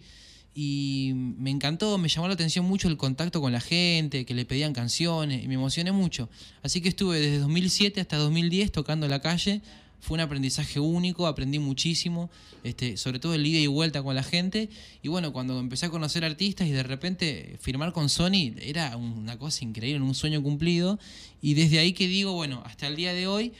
Y 0.55 1.11
me 1.13 1.51
encantó, 1.51 1.99
me 1.99 2.09
llamó 2.09 2.27
la 2.27 2.33
atención 2.33 2.65
mucho 2.65 2.87
el 2.87 2.97
contacto 2.97 3.41
con 3.41 3.51
la 3.51 3.61
gente, 3.61 4.25
que 4.25 4.33
le 4.33 4.45
pedían 4.45 4.73
canciones, 4.73 5.43
y 5.43 5.47
me 5.47 5.53
emocioné 5.53 5.91
mucho. 5.91 6.29
Así 6.63 6.81
que 6.81 6.89
estuve 6.89 7.19
desde 7.19 7.37
2007 7.39 8.01
hasta 8.01 8.17
2010 8.17 8.71
tocando 8.71 9.07
la 9.07 9.21
calle, 9.21 9.61
fue 10.03 10.15
un 10.15 10.19
aprendizaje 10.19 10.81
único, 10.81 11.27
aprendí 11.27 11.59
muchísimo, 11.59 12.29
este, 12.65 12.97
sobre 12.97 13.19
todo 13.19 13.35
el 13.35 13.47
ida 13.47 13.59
y 13.59 13.67
vuelta 13.67 14.03
con 14.03 14.13
la 14.15 14.23
gente. 14.23 14.69
Y 15.01 15.07
bueno, 15.07 15.31
cuando 15.31 15.57
empecé 15.61 15.85
a 15.85 15.89
conocer 15.89 16.25
artistas 16.25 16.67
y 16.67 16.71
de 16.71 16.83
repente 16.83 17.55
firmar 17.61 17.93
con 17.93 18.09
Sony 18.09 18.53
era 18.59 18.97
una 18.97 19.39
cosa 19.39 19.63
increíble, 19.63 20.03
un 20.03 20.13
sueño 20.13 20.43
cumplido. 20.43 20.99
Y 21.41 21.53
desde 21.53 21.79
ahí 21.79 21.93
que 21.93 22.09
digo, 22.09 22.33
bueno, 22.33 22.61
hasta 22.65 22.87
el 22.87 22.97
día 22.97 23.13
de 23.13 23.27
hoy, 23.27 23.53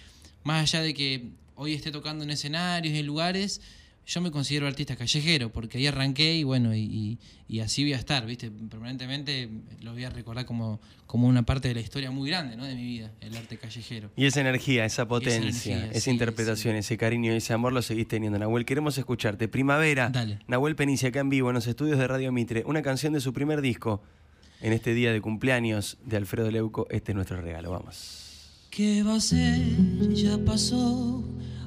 más 0.43 0.63
allá 0.63 0.83
de 0.83 0.93
que 0.93 1.29
hoy 1.55 1.75
esté 1.75 1.91
tocando 1.91 2.25
en 2.25 2.31
escenarios, 2.31 2.93
en 2.93 3.05
lugares, 3.05 3.61
yo 4.05 4.21
me 4.21 4.31
considero 4.31 4.67
artista 4.67 4.95
callejero, 4.95 5.51
porque 5.51 5.77
ahí 5.77 5.87
arranqué 5.87 6.35
y 6.35 6.43
bueno, 6.43 6.75
y, 6.75 7.17
así 7.61 7.83
voy 7.83 7.93
a 7.93 7.97
estar, 7.97 8.25
¿viste? 8.25 8.51
Permanentemente 8.51 9.49
lo 9.81 9.93
voy 9.93 10.03
a 10.03 10.09
recordar 10.09 10.45
como, 10.45 10.81
como 11.05 11.27
una 11.27 11.43
parte 11.43 11.69
de 11.69 11.75
la 11.75 11.81
historia 11.81 12.11
muy 12.11 12.29
grande, 12.29 12.57
¿no? 12.57 12.65
De 12.65 12.75
mi 12.75 12.83
vida, 12.83 13.11
el 13.21 13.35
arte 13.37 13.57
callejero. 13.57 14.11
Y 14.15 14.25
esa 14.25 14.41
energía, 14.41 14.85
esa 14.85 15.07
potencia, 15.07 15.89
esa, 15.91 16.11
interpretación, 16.11 16.75
ese 16.75 16.97
cariño 16.97 17.33
y 17.33 17.37
ese 17.37 17.53
amor 17.53 17.71
lo 17.71 17.81
seguís 17.81 18.07
teniendo, 18.07 18.37
Nahuel. 18.39 18.65
Queremos 18.65 18.97
escucharte. 18.97 19.47
Primavera, 19.47 20.09
Dale. 20.09 20.39
Nahuel 20.47 20.75
Penicia, 20.75 21.09
acá 21.09 21.19
en 21.19 21.29
vivo, 21.29 21.49
en 21.49 21.55
los 21.55 21.67
estudios 21.67 21.97
de 21.97 22.07
Radio 22.07 22.31
Mitre, 22.31 22.63
una 22.65 22.81
canción 22.81 23.13
de 23.13 23.21
su 23.21 23.33
primer 23.33 23.61
disco. 23.61 24.03
En 24.61 24.71
este 24.71 24.93
día 24.93 25.11
de 25.11 25.19
cumpleaños 25.19 25.97
de 26.05 26.15
Alfredo 26.15 26.49
Leuco, 26.49 26.87
este 26.89 27.11
es 27.11 27.15
nuestro 27.15 27.41
regalo. 27.41 27.71
Vamos. 27.71 28.67
¿Qué 28.69 29.03
va 29.03 29.15
a 29.15 29.19
ser? 29.19 29.59
Ya 30.13 30.37
pasó. 30.37 31.21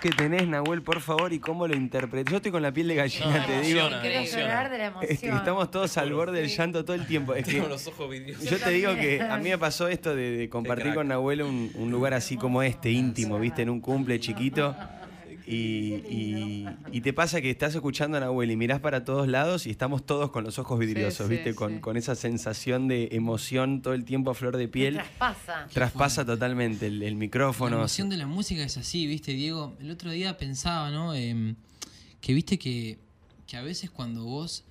Que 0.00 0.10
tenés, 0.10 0.48
Nahuel, 0.48 0.82
por 0.82 1.00
favor, 1.00 1.32
y 1.32 1.38
cómo 1.38 1.68
lo 1.68 1.76
interpretas. 1.76 2.30
Yo 2.30 2.38
estoy 2.38 2.50
con 2.50 2.62
la 2.62 2.72
piel 2.72 2.88
de 2.88 2.94
gallina, 2.96 3.38
No, 3.38 3.46
te 3.46 3.56
me 3.56 3.62
digo. 3.62 3.80
Quiero 4.00 4.24
llorar 4.24 4.70
de 4.70 4.78
la 4.78 4.86
Este, 5.02 5.04
emoción. 5.26 5.36
estamos 5.36 5.70
todos 5.70 5.96
al 5.96 6.12
borde 6.12 6.40
del 6.40 6.48
llanto 6.48 6.84
todo 6.84 6.94
el 6.96 7.06
tiempo. 7.06 7.34
Es 7.34 7.44
que 7.46 7.52
Tengo 7.52 7.68
los 7.68 7.86
ojos 7.86 8.10
vidriosos. 8.10 8.44
yo 8.50 8.58
te 8.58 8.70
digo 8.70 8.94
que 8.96 9.20
a 9.22 9.36
mí 9.38 9.50
me 9.50 9.58
pasó 9.58 9.86
esto 9.88 10.14
de, 10.16 10.36
de 10.36 10.48
compartir 10.48 10.94
con 10.94 11.06
Nahuel 11.08 11.42
un, 11.42 11.70
un 11.76 11.90
lugar 11.92 12.14
así 12.14 12.36
como 12.36 12.62
este, 12.62 12.90
íntimo, 12.90 13.38
¿viste? 13.38 13.62
En 13.62 13.70
un 13.70 13.80
cumple 13.80 14.18
chiquito. 14.18 14.74
Y, 15.46 15.94
y- 16.08 16.66
y 16.92 17.00
te 17.00 17.12
pasa 17.12 17.40
que 17.40 17.50
estás 17.50 17.74
escuchando 17.74 18.16
a 18.16 18.20
Nahuel 18.20 18.50
y 18.50 18.56
mirás 18.56 18.80
para 18.80 19.04
todos 19.04 19.26
lados 19.26 19.66
y 19.66 19.70
estamos 19.70 20.06
todos 20.06 20.30
con 20.30 20.44
los 20.44 20.58
ojos 20.58 20.78
vidriosos, 20.78 21.26
sí, 21.28 21.34
¿viste? 21.34 21.54
Con, 21.54 21.74
sí. 21.74 21.80
con 21.80 21.96
esa 21.96 22.14
sensación 22.14 22.86
de 22.88 23.08
emoción 23.12 23.82
todo 23.82 23.94
el 23.94 24.04
tiempo 24.04 24.30
a 24.30 24.34
flor 24.34 24.56
de 24.56 24.68
piel. 24.68 24.94
traspasa. 24.94 25.66
Traspasa 25.72 26.24
totalmente 26.24 26.86
el, 26.86 27.02
el 27.02 27.14
La 27.14 27.18
micrófono. 27.18 27.76
emoción 27.78 28.08
de 28.08 28.16
la 28.18 28.26
música 28.26 28.62
es 28.62 28.76
así, 28.76 29.06
¿viste, 29.06 29.32
Diego? 29.32 29.74
El 29.80 29.90
otro 29.90 30.10
día 30.10 30.36
pensaba, 30.38 30.90
¿no? 30.90 31.14
Em, 31.14 31.56
que 32.20 32.34
viste 32.34 32.58
que, 32.58 32.98
que 33.46 33.56
a 33.56 33.62
veces 33.62 33.90
cuando 33.90 34.24
vos 34.24 34.64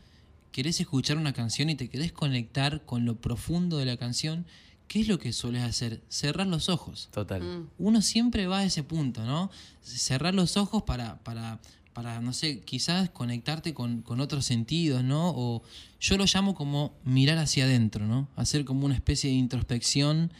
querés 0.53 0.79
escuchar 0.79 1.17
una 1.17 1.33
canción 1.33 1.69
y 1.69 1.75
te 1.75 1.89
querés 1.89 2.11
conectar 2.13 2.85
con 2.85 3.05
lo 3.05 3.15
profundo 3.15 3.77
de 3.77 3.85
la 3.85 3.97
canción, 3.97 4.45
¿qué 4.91 4.99
es 4.99 5.07
lo 5.07 5.19
que 5.19 5.31
sueles 5.31 5.63
hacer? 5.63 6.01
Cerrar 6.09 6.47
los 6.47 6.67
ojos. 6.67 7.07
Total. 7.13 7.41
Mm. 7.41 7.69
Uno 7.79 8.01
siempre 8.01 8.45
va 8.47 8.59
a 8.59 8.65
ese 8.65 8.83
punto, 8.83 9.23
¿no? 9.23 9.49
Cerrar 9.81 10.33
los 10.35 10.57
ojos 10.57 10.83
para, 10.83 11.19
para, 11.23 11.61
para 11.93 12.19
no 12.19 12.33
sé, 12.33 12.59
quizás 12.59 13.09
conectarte 13.09 13.73
con, 13.73 14.01
con 14.01 14.19
otros 14.19 14.43
sentidos, 14.45 15.01
¿no? 15.01 15.29
O 15.29 15.63
yo 16.01 16.17
lo 16.17 16.25
llamo 16.25 16.55
como 16.55 16.93
mirar 17.05 17.37
hacia 17.37 17.63
adentro, 17.63 18.05
¿no? 18.05 18.27
Hacer 18.35 18.65
como 18.65 18.85
una 18.85 18.95
especie 18.95 19.29
de 19.29 19.37
introspección 19.37 20.33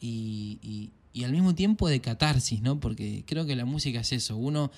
y, 0.00 0.58
y- 0.62 0.90
y 1.12 1.24
al 1.24 1.32
mismo 1.32 1.54
tiempo 1.54 1.88
de 1.88 2.00
catarsis, 2.00 2.62
¿no? 2.62 2.80
Porque 2.80 3.24
creo 3.26 3.44
que 3.44 3.56
la 3.56 3.64
música 3.66 4.00
es 4.00 4.12
eso. 4.12 4.36
Uno 4.36 4.70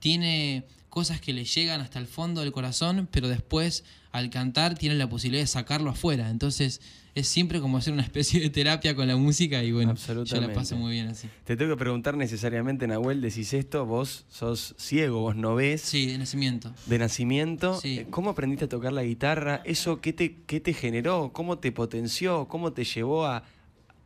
tiene 0.00 0.64
cosas 0.88 1.20
que 1.20 1.32
le 1.32 1.44
llegan 1.44 1.80
hasta 1.80 1.98
el 1.98 2.06
fondo 2.06 2.40
del 2.40 2.52
corazón, 2.52 3.08
pero 3.10 3.28
después 3.28 3.84
al 4.12 4.28
cantar 4.28 4.76
tiene 4.76 4.96
la 4.96 5.08
posibilidad 5.08 5.42
de 5.42 5.46
sacarlo 5.46 5.90
afuera. 5.90 6.30
Entonces 6.30 6.80
es 7.14 7.28
siempre 7.28 7.60
como 7.60 7.78
hacer 7.78 7.92
una 7.92 8.02
especie 8.02 8.40
de 8.40 8.50
terapia 8.50 8.94
con 8.94 9.06
la 9.06 9.16
música 9.16 9.62
y 9.62 9.72
bueno, 9.72 9.94
yo 9.94 10.40
la 10.40 10.52
paso 10.52 10.76
muy 10.76 10.92
bien 10.92 11.08
así. 11.08 11.28
Te 11.44 11.56
tengo 11.56 11.72
que 11.76 11.78
preguntar 11.78 12.16
necesariamente, 12.16 12.86
Nahuel, 12.86 13.20
decís 13.20 13.52
esto, 13.52 13.86
vos 13.86 14.24
sos 14.28 14.74
ciego, 14.78 15.20
vos 15.20 15.36
no 15.36 15.54
ves. 15.54 15.80
Sí, 15.82 16.06
de 16.06 16.18
nacimiento. 16.18 16.72
De 16.86 16.98
nacimiento, 16.98 17.80
Sí. 17.80 18.00
Eh, 18.00 18.06
¿cómo 18.10 18.30
aprendiste 18.30 18.64
a 18.64 18.68
tocar 18.68 18.92
la 18.92 19.02
guitarra? 19.04 19.62
¿Eso 19.64 20.00
qué 20.00 20.12
te, 20.12 20.36
qué 20.46 20.60
te 20.60 20.72
generó? 20.72 21.30
¿Cómo 21.32 21.58
te 21.58 21.72
potenció? 21.72 22.48
¿Cómo 22.48 22.72
te 22.72 22.84
llevó 22.84 23.26
a... 23.26 23.44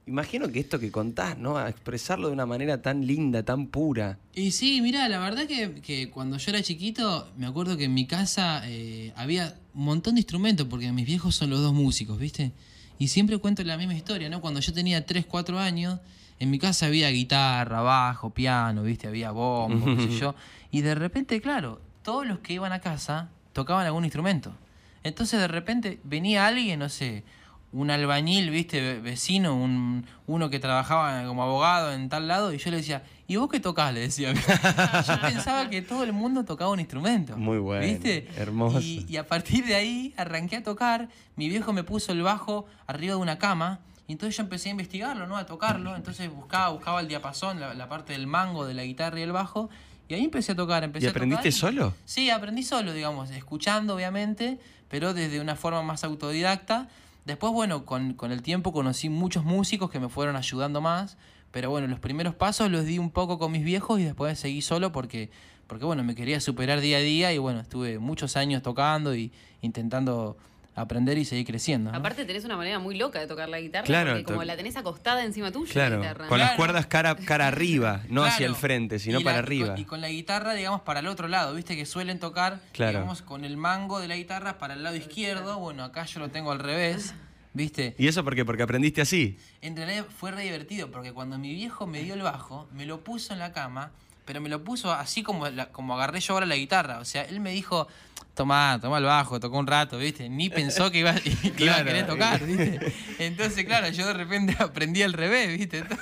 Imagino 0.07 0.49
que 0.53 0.61
esto 0.61 0.79
que 0.79 0.91
contás, 0.91 1.39
¿no? 1.39 1.57
A 1.57 1.71
expresarlo 1.71 2.29
de 2.29 2.35
una 2.35 2.45
manera 2.45 2.83
tan 2.83 3.07
linda, 3.07 3.43
tan 3.43 3.69
pura. 3.69 4.19
Y 4.35 4.51
sí, 4.51 4.83
mira, 4.83 5.09
la 5.09 5.19
verdad 5.19 5.47
que, 5.47 5.81
que 5.81 6.11
cuando 6.11 6.37
yo 6.37 6.51
era 6.51 6.63
chiquito, 6.63 7.29
me 7.39 7.47
acuerdo 7.47 7.77
que 7.77 7.85
en 7.85 7.95
mi 7.95 8.07
casa 8.07 8.63
eh, 8.67 9.13
había 9.17 9.57
un 9.73 9.85
montón 9.85 10.17
de 10.17 10.21
instrumentos, 10.21 10.67
porque 10.69 10.93
mis 10.93 11.07
viejos 11.07 11.35
son 11.35 11.51
los 11.51 11.61
dos 11.61 11.73
músicos, 11.73 12.19
¿viste? 12.19 12.53
Y 12.99 13.09
siempre 13.09 13.39
cuento 13.39 13.65
la 13.65 13.79
misma 13.79 13.95
historia, 13.95 14.29
¿no? 14.29 14.41
Cuando 14.41 14.61
yo 14.61 14.73
tenía 14.75 15.07
3, 15.07 15.25
4 15.27 15.59
años, 15.59 16.01
en 16.39 16.51
mi 16.51 16.59
casa 16.59 16.87
había 16.87 17.09
guitarra, 17.11 17.81
bajo, 17.81 18.31
piano, 18.31 18.83
¿viste? 18.83 19.09
Había 19.09 19.31
bombo, 19.31 19.97
qué 19.97 20.09
sé 20.09 20.19
yo. 20.21 20.35
Y 20.71 20.83
de 20.83 20.95
repente, 20.95 21.41
claro, 21.41 21.81
todos 22.03 22.27
los 22.27 22.41
que 22.41 22.53
iban 22.53 22.73
a 22.73 22.81
casa 22.81 23.31
tocaban 23.53 23.87
algún 23.87 24.05
instrumento. 24.05 24.55
Entonces 25.03 25.41
de 25.41 25.49
repente 25.49 26.01
venía 26.05 26.47
alguien, 26.47 26.79
no 26.79 26.89
sé, 26.89 27.25
un 27.75 27.91
albañil, 27.91 28.51
viste, 28.51 28.81
ve- 28.81 29.01
vecino, 29.01 29.55
un, 29.55 30.07
uno 30.27 30.49
que 30.49 30.59
trabajaba 30.61 31.25
como 31.27 31.43
abogado 31.43 31.93
en 31.93 32.09
tal 32.09 32.29
lado, 32.29 32.53
y 32.55 32.59
yo 32.59 32.71
le 32.71 32.77
decía, 32.79 33.03
¿y 33.27 33.37
vos 33.37 33.49
qué 33.51 33.59
tocás? 33.61 33.93
Le 33.93 34.01
decía. 34.01 34.33
yo 35.09 35.21
pensaba 35.21 35.69
que 35.69 35.83
todo 35.83 36.05
el 36.05 36.13
mundo 36.13 36.45
tocaba 36.45 36.71
un 36.71 36.81
instrumento. 36.81 37.37
Muy 37.37 37.59
bueno, 37.59 37.85
¿Viste? 37.85 38.29
hermoso. 38.37 38.81
Y, 38.81 39.05
y 39.09 39.17
a 39.17 39.27
partir 39.27 39.67
de 39.67 39.75
ahí 39.75 40.15
arranqué 40.17 40.57
a 40.57 40.63
tocar, 40.63 41.09
mi 41.37 41.49
viejo 41.49 41.73
me 41.73 41.83
puso 41.83 42.13
el 42.13 42.23
bajo 42.23 42.67
arriba 42.87 43.15
de 43.15 43.21
una 43.21 43.39
cama, 43.39 43.81
y 44.07 44.13
entonces 44.13 44.37
yo 44.37 44.43
empecé 44.45 44.69
a 44.69 44.73
investigarlo, 44.73 45.27
¿no? 45.27 45.37
A 45.37 45.47
tocarlo, 45.47 45.97
entonces 45.97 46.31
buscaba, 46.31 46.69
buscaba 46.69 47.01
el 47.01 47.09
diapasón, 47.09 47.59
la, 47.59 47.75
la 47.75 47.89
parte 47.89 48.13
del 48.13 48.27
mango, 48.27 48.67
de 48.67 48.75
la 48.75 48.85
guitarra 48.85 49.19
y 49.19 49.23
el 49.23 49.33
bajo, 49.33 49.69
y 50.09 50.15
ahí 50.15 50.23
empecé 50.25 50.53
a 50.53 50.55
tocar, 50.55 50.85
empecé 50.85 51.07
¿Y 51.07 51.09
a 51.09 51.13
tocar 51.13 51.23
aprendiste 51.23 51.49
y- 51.49 51.53
solo? 51.53 51.95
Sí, 52.05 52.29
aprendí 52.31 52.63
solo, 52.63 52.93
digamos, 52.93 53.31
escuchando 53.31 53.95
obviamente, 53.95 54.59
pero 54.89 55.15
desde 55.15 55.41
una 55.41 55.57
forma 55.57 55.83
más 55.83 56.05
autodidacta. 56.05 56.89
Después, 57.25 57.53
bueno, 57.53 57.85
con, 57.85 58.15
con 58.15 58.33
el 58.33 58.43
tiempo 58.43 58.73
conocí 58.73 59.09
muchos 59.09 59.45
músicos 59.45 59.91
que 59.91 59.99
me 59.99 60.09
fueron 60.09 60.37
ayudando 60.37 60.81
más, 60.81 61.17
pero 61.51 61.71
bueno, 61.71 61.87
los 61.87 62.01
primeros 62.01 62.35
pasos 62.35 62.71
los 62.71 62.85
di 62.85 62.99
un 62.99 63.11
poco 63.11 63.39
con 63.39 63.53
mis 63.53 63.65
viejos 63.65 64.01
y 64.01 64.05
después 64.05 64.39
seguí 64.39 64.61
solo 64.61 64.93
porque, 64.93 65.31
porque 65.67 65.85
bueno, 65.85 66.03
me 66.05 66.15
quería 66.15 66.41
superar 66.41 66.81
día 66.81 66.99
a 66.99 67.01
día 67.01 67.33
y 67.33 67.39
bueno, 67.39 67.61
estuve 67.61 67.99
muchos 67.99 68.37
años 68.37 68.63
tocando 68.63 69.15
y 69.15 69.33
intentando 69.63 70.37
aprender 70.75 71.19
y 71.19 71.25
seguir 71.25 71.47
creciendo. 71.47 71.93
¿no? 71.93 71.97
Aparte 71.99 72.25
tenés 72.25 72.45
una 72.45 72.57
manera 72.57 72.79
muy 72.79 72.97
loca 72.97 73.21
de 73.21 73.27
tocar 73.27 73.49
la 73.49 73.61
guitarra, 73.61 73.85
Claro, 73.85 74.11
porque 74.13 74.25
como 74.25 74.43
la 74.45 74.57
tenés 74.57 74.77
acostada 74.77 75.25
encima 75.25 75.53
tuya 75.53 75.73
Claro, 75.73 75.97
la 75.97 76.03
guitarra. 76.03 76.29
con 76.29 76.39
las 76.39 76.53
cuerdas 76.53 76.87
cara, 76.87 77.15
cara 77.17 77.49
arriba, 77.49 78.03
no 78.09 78.25
hacia 78.25 78.47
el 78.47 78.55
frente, 78.57 78.99
sino 78.99 79.19
la- 79.19 79.25
para 79.25 79.37
con- 79.39 79.45
arriba. 79.47 79.75
Y 79.79 79.85
con, 79.85 80.01
la 80.01 80.09
guitarra, 80.09 80.55
digamos, 80.55 80.81
para 80.83 81.01
el 81.01 81.07
otro 81.07 81.29
lado. 81.29 81.55
Viste 81.55 81.77
que 81.77 81.87
suelen 81.87 82.19
tocar, 82.19 82.61
Claro. 82.73 82.93
digamos, 82.99 83.23
con 83.23 83.45
el 83.45 83.57
mango 83.57 84.01
de 84.01 84.09
la 84.09 84.17
guitarra 84.17 84.59
para 84.59 84.75
el 84.75 84.83
lado 84.83 84.97
izquierdo. 84.97 85.59
Bueno, 85.59 85.85
acá 85.85 86.05
yo 86.07 86.21
lo 86.21 86.29
tengo 86.31 86.51
al 86.53 86.59
revés. 86.59 87.15
¿Viste? 87.57 87.95
¿Y 87.99 88.09
eso 88.09 88.25
por 88.25 88.35
qué? 88.35 88.45
Porque 88.45 88.65
aprendiste 88.65 89.01
así. 89.01 89.39
En 89.61 89.77
realidad 89.77 90.07
fue 90.19 90.33
re 90.33 90.43
divertido 90.43 90.91
porque 90.91 91.13
cuando 91.13 91.39
mi 91.39 91.55
viejo 91.55 91.87
me 91.87 92.03
dio 92.03 92.15
el 92.15 92.23
bajo, 92.23 92.69
me 92.73 92.85
lo 92.85 93.05
puso 93.05 93.33
en 93.33 93.39
la 93.39 93.53
cama, 93.53 93.93
pero 94.25 94.41
me 94.41 94.49
lo 94.49 94.63
puso 94.65 94.93
así 94.93 95.23
como, 95.23 95.49
la- 95.49 95.67
como 95.71 95.95
agarré 95.95 96.21
yo 96.21 96.35
ahora 96.35 96.47
la 96.47 96.57
guitarra. 96.57 96.99
O 97.01 97.05
sea, 97.05 97.23
él 97.23 97.41
me 97.41 97.51
dijo, 97.51 97.87
toma, 98.35 98.79
toma 98.81 98.99
el 98.99 99.05
bajo, 99.05 99.39
tocó 99.39 99.59
un 99.59 99.67
rato, 99.67 99.99
¿viste? 99.99 100.29
Ni 100.29 100.51
pensó 100.51 100.91
que 100.91 100.99
iba, 101.01 101.15
que 101.57 101.65
iba 101.65 101.77
a 101.77 101.85
querer 101.85 102.07
tocar, 102.07 102.45
¿viste? 102.45 102.93
Entonces, 103.19 103.65
claro, 103.65 103.89
yo 103.89 104.07
de 104.07 104.15
repente 104.15 104.57
aprendí 104.61 105.03
al 105.03 105.13
revés, 105.13 105.57
¿viste? 105.59 105.85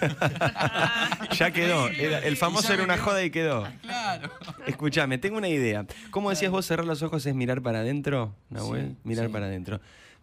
Ya 1.39 1.51
quedó. 1.51 1.89
Era- 1.89 2.19
el 2.21 2.37
famoso 2.37 2.73
era 2.73 2.83
una 2.83 2.95
quedó. 2.97 3.05
joda 3.05 3.25
y 3.25 3.31
quedó. 3.31 3.69
Claro. 3.83 4.31
Escuchame, 4.67 5.19
tengo 5.19 5.39
una 5.39 5.49
idea. 5.49 5.87
¿Cómo 6.11 6.31
decías 6.31 6.51
vos 6.51 6.67
cerrar 6.67 6.87
los 6.87 7.03
ojos 7.03 7.25
es 7.27 7.35
mirar 7.35 7.63
para 7.63 7.81
adentro, 7.81 8.35
Nahuel? 8.51 8.91
Sí, 8.91 8.97
mirar 9.05 9.27
sí. 9.27 9.33
para 9.33 9.47
adentro. 9.47 9.81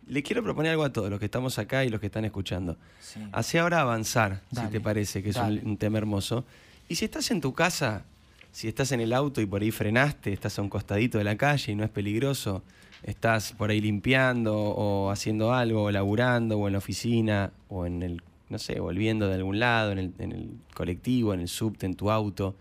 Le 0.08 0.24
quiero 0.24 0.42
proponer 0.44 0.72
algo 0.72 0.84
a 0.84 0.92
todos 0.94 1.10
los 1.10 1.20
que 1.20 1.26
estamos 1.26 1.60
acá 1.60 1.84
y 1.86 1.90
los 1.90 2.00
que 2.00 2.08
están 2.08 2.26
escuchando. 2.26 2.78
Sí. 3.00 3.20
Ahora 3.60 3.82
avanzar, 3.82 4.42
si 4.56 4.66
te 4.68 4.80
parece, 4.80 5.22
que 5.22 5.30
es 5.30 5.36
un 5.38 5.78
tema 5.78 5.98
hermoso. 5.98 6.46
Y 6.90 6.96
si 6.96 7.06
estás 7.06 7.30
en 7.30 7.40
tu 7.40 7.54
casa, 7.54 8.04
si 8.52 8.68
estás 8.68 8.92
en 8.92 9.00
el 9.00 9.14
auto 9.14 9.42
y 9.42 9.46
por 9.46 9.62
ahí 9.62 9.70
frenaste, 9.70 10.34
estás 10.34 10.58
a 10.58 10.64
un 10.64 10.70
costadito 10.70 11.20
de 11.20 11.24
la 11.24 11.38
calle 11.38 11.72
y 11.72 11.76
no 11.76 11.84
es 11.84 11.92
peligroso, 11.92 12.64
estás 13.04 13.54
por 13.54 13.70
ahí 13.70 13.80
limpiando 13.80 14.58
o 14.58 15.12
haciendo 15.12 15.54
algo, 15.54 15.84
o 15.84 15.92
laburando, 15.92 16.58
o 16.58 16.66
en 16.66 16.74
la 16.74 16.80
oficina, 16.80 17.52
o 17.68 17.86
en 17.86 18.02
el, 18.02 18.24
no 18.50 18.58
sé, 18.58 18.80
volviendo 18.80 19.28
de 19.28 19.36
algún 19.36 19.60
lado, 19.60 19.92
en 19.92 20.00
el, 20.00 20.58
colectivo, 20.74 21.32
en 21.36 21.42
el 21.42 21.48
subte, 21.48 21.86
en 21.86 21.94
tu 21.94 22.10
auto. 22.10 22.56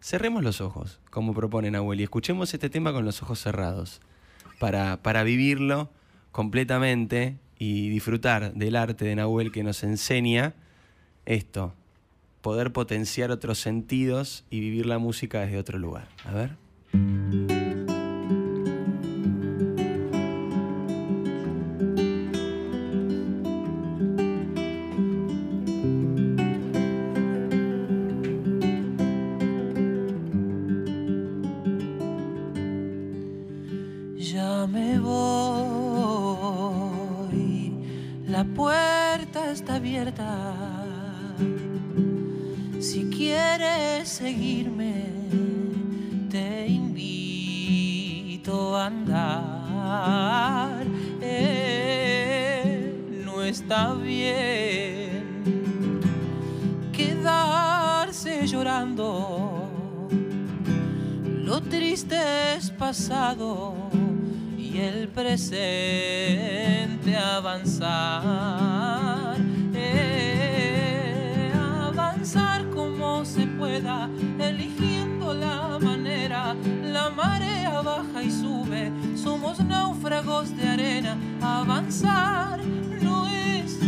Cerremos 0.00 0.44
los 0.44 0.60
ojos, 0.60 1.00
como 1.10 1.34
propone 1.34 1.68
Nahuel, 1.72 2.00
y 2.00 2.04
escuchemos 2.04 2.54
este 2.54 2.70
tema 2.70 2.92
con 2.92 3.04
los 3.04 3.22
ojos 3.22 3.40
cerrados, 3.40 4.00
para, 4.60 5.02
para 5.02 5.24
vivirlo 5.24 5.90
completamente 6.30 7.38
y 7.58 7.88
disfrutar 7.88 8.54
del 8.54 8.76
arte 8.76 9.04
de 9.04 9.16
Nahuel 9.16 9.50
que 9.50 9.64
nos 9.64 9.82
enseña 9.82 10.54
esto, 11.24 11.74
poder 12.46 12.72
potenciar 12.72 13.32
otros 13.32 13.58
sentidos 13.58 14.44
y 14.50 14.60
vivir 14.60 14.86
la 14.86 14.98
música 14.98 15.40
desde 15.40 15.58
otro 15.58 15.80
lugar. 15.80 16.06
A 16.24 16.32
ver. 16.32 17.55
Quieres 43.66 44.08
seguirme, 44.08 45.06
te 46.30 46.68
invito 46.68 48.76
a 48.76 48.86
andar. 48.86 50.86
Eh, 51.20 52.94
no 53.24 53.42
está 53.42 53.94
bien 53.94 56.00
quedarse 56.92 58.46
llorando. 58.46 59.68
Lo 61.44 61.60
triste 61.62 62.54
es 62.56 62.70
pasado 62.70 63.74
y 64.58 64.78
el 64.78 65.08
presente 65.08 67.16
avanzar. 67.16 67.96
Eh, 69.74 71.52
avanzar 71.54 72.66
pueda, 73.44 74.08
eligiendo 74.38 75.34
la 75.34 75.78
manera. 75.80 76.54
La 76.84 77.10
marea 77.10 77.82
baja 77.82 78.22
y 78.22 78.30
sube, 78.30 78.92
somos 79.16 79.58
náufragos 79.58 80.56
de 80.56 80.68
arena. 80.68 81.16
Avanzar 81.42 82.60
no 83.02 83.26
es 83.26 83.78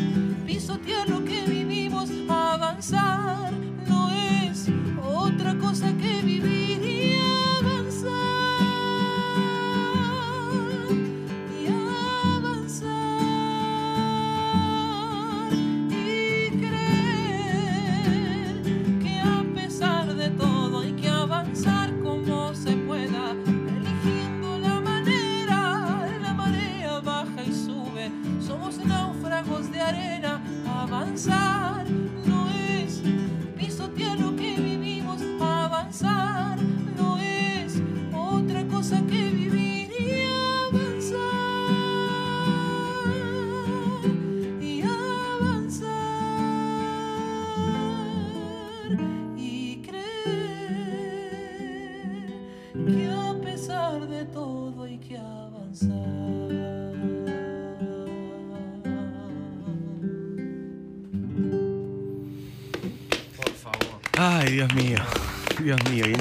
pisotear 0.45 1.09
lo 1.09 1.25
que 1.25 1.43
vivimos, 1.47 2.11
avanzar 2.29 3.53
no 3.87 4.11
es 4.11 4.67
otra 5.03 5.57
cosa 5.57 5.93
que 5.97 6.21
vivir. 6.23 7.08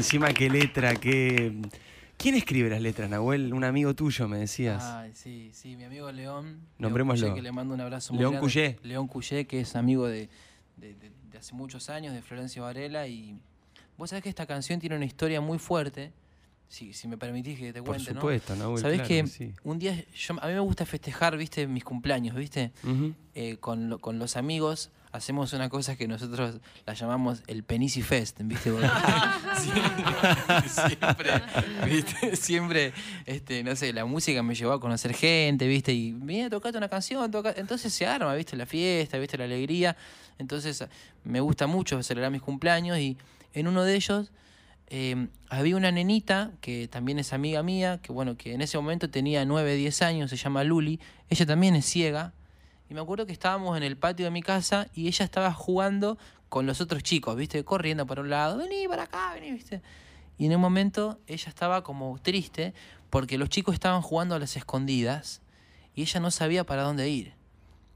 Encima 0.08 0.34
qué 0.34 0.50
letra, 0.50 0.96
qué. 0.96 1.54
¿Quién 2.18 2.34
escribe 2.36 2.70
las 2.70 2.82
letras, 2.82 3.10
Nahuel? 3.10 3.54
Un 3.54 3.64
amigo 3.66 3.94
tuyo, 3.94 4.28
me 4.30 4.38
decías. 4.40 4.82
Ay, 4.84 5.12
sí, 5.14 5.52
sí, 5.54 5.76
mi 5.76 5.84
amigo 5.84 6.10
León. 6.14 6.62
Nombrémoslo. 6.80 7.26
León 7.28 7.34
Cuyé, 7.34 7.42
que 7.42 7.44
le 7.44 7.52
mando 7.52 7.74
un 7.76 7.82
abrazo 7.82 8.14
muy 8.14 8.22
León 8.22 8.32
grande. 8.32 8.46
Cuyé. 8.46 8.80
León 8.84 9.08
Cuyé, 9.08 9.46
que 9.46 9.60
es 9.60 9.76
amigo 9.76 10.08
de, 10.08 10.30
de- 10.78 10.94
de- 10.96 11.12
de 11.30 11.38
hace 11.38 11.54
muchos 11.54 11.90
años, 11.90 12.14
de 12.14 12.22
Florencio 12.22 12.64
Varela. 12.64 13.06
Y 13.08 13.38
vos 13.98 14.10
sabés 14.10 14.24
que 14.24 14.30
esta 14.30 14.46
canción 14.46 14.80
tiene 14.80 14.96
una 14.96 15.06
historia 15.06 15.42
muy 15.42 15.60
fuerte. 15.60 16.14
Si, 16.70 16.94
si 16.94 17.08
me 17.10 17.18
permitís 17.18 17.60
que 17.60 17.72
te 17.74 17.80
Por 17.84 17.96
cuente, 17.98 18.14
supuesto, 18.14 18.56
¿no? 18.56 18.64
Nahuel. 18.64 18.82
Sabés 18.82 18.98
claro 19.02 19.08
que 19.10 19.28
sí. 19.28 19.52
un 19.66 19.78
día, 19.78 20.04
yo, 20.16 20.36
a 20.42 20.48
mí 20.48 20.54
me 20.54 20.60
gusta 20.62 20.86
festejar, 20.86 21.36
viste, 21.38 21.68
mis 21.68 21.84
cumpleaños, 21.84 22.34
viste. 22.36 22.72
Eh, 23.36 23.58
con, 23.60 23.90
lo- 23.90 24.00
con 24.00 24.18
los 24.20 24.38
amigos 24.38 24.90
hacemos 25.18 25.52
una 25.54 25.68
cosa 25.68 25.96
que 25.96 26.08
nosotros 26.08 26.60
la 26.86 26.94
llamamos 26.94 27.44
el 27.48 27.64
Penisi 27.64 28.02
Fest, 28.02 28.40
¿viste? 28.44 28.72
Siempre, 30.70 31.32
¿viste? 31.86 32.36
Siempre, 32.36 32.94
este, 33.26 33.64
no 33.64 33.76
sé, 33.76 33.92
la 33.94 34.06
música 34.06 34.44
me 34.44 34.54
llevó 34.56 34.74
a 34.74 34.80
conocer 34.80 35.14
gente, 35.14 35.68
¿viste? 35.68 35.94
Y 35.94 36.14
mira, 36.14 36.50
tocate 36.50 36.78
una 36.78 36.88
canción, 36.88 37.30
toca... 37.32 37.54
entonces 37.58 37.94
se 37.94 38.06
arma, 38.06 38.34
¿viste? 38.36 38.56
La 38.56 38.66
fiesta, 38.66 39.18
¿viste? 39.18 39.38
La 39.38 39.46
alegría. 39.46 39.98
Entonces 40.38 40.86
me 41.24 41.40
gusta 41.40 41.66
mucho 41.66 42.02
celebrar 42.04 42.32
mis 42.32 42.42
cumpleaños 42.42 43.00
y 43.00 43.18
en 43.54 43.68
uno 43.68 43.84
de 43.84 43.96
ellos 43.96 44.32
eh, 44.90 45.28
había 45.50 45.76
una 45.76 45.92
nenita 45.92 46.52
que 46.62 46.88
también 46.88 47.18
es 47.18 47.34
amiga 47.34 47.64
mía, 47.64 48.00
que 48.04 48.12
bueno, 48.12 48.38
que 48.38 48.54
en 48.54 48.62
ese 48.62 48.78
momento 48.78 49.10
tenía 49.10 49.46
9, 49.46 49.76
10 49.76 50.02
años, 50.04 50.30
se 50.30 50.38
llama 50.38 50.64
Luli. 50.64 51.00
Ella 51.30 51.46
también 51.48 51.76
es 51.76 51.86
ciega. 51.86 52.34
Y 52.90 52.94
me 52.94 53.02
acuerdo 53.02 53.26
que 53.26 53.34
estábamos 53.34 53.76
en 53.78 53.84
el 53.84 53.98
patio 53.98 54.26
de 54.26 54.32
mi 54.32 54.42
casa 54.42 54.88
y 54.94 55.08
ella 55.08 55.26
estaba 55.26 55.54
jugando 55.54 56.18
con 56.50 56.66
los 56.66 56.80
otros 56.80 57.04
chicos, 57.04 57.36
¿viste? 57.36 57.64
Corriendo 57.66 58.06
para 58.06 58.22
un 58.22 58.30
lado, 58.30 58.58
vení 58.58 58.88
para 58.88 59.04
acá, 59.04 59.34
vení, 59.34 59.52
¿viste? 59.52 59.82
Y 60.38 60.46
en 60.46 60.56
un 60.56 60.62
momento 60.62 61.20
ella 61.28 61.50
estaba 61.50 61.84
como 61.84 62.18
triste 62.22 62.74
porque 63.10 63.38
los 63.38 63.50
chicos 63.50 63.74
estaban 63.74 64.02
jugando 64.02 64.36
a 64.36 64.40
las 64.40 64.56
escondidas 64.56 65.42
y 65.96 66.04
ella 66.04 66.20
no 66.20 66.32
sabía 66.32 66.66
para 66.66 66.84
dónde 66.84 67.10
ir. 67.10 67.34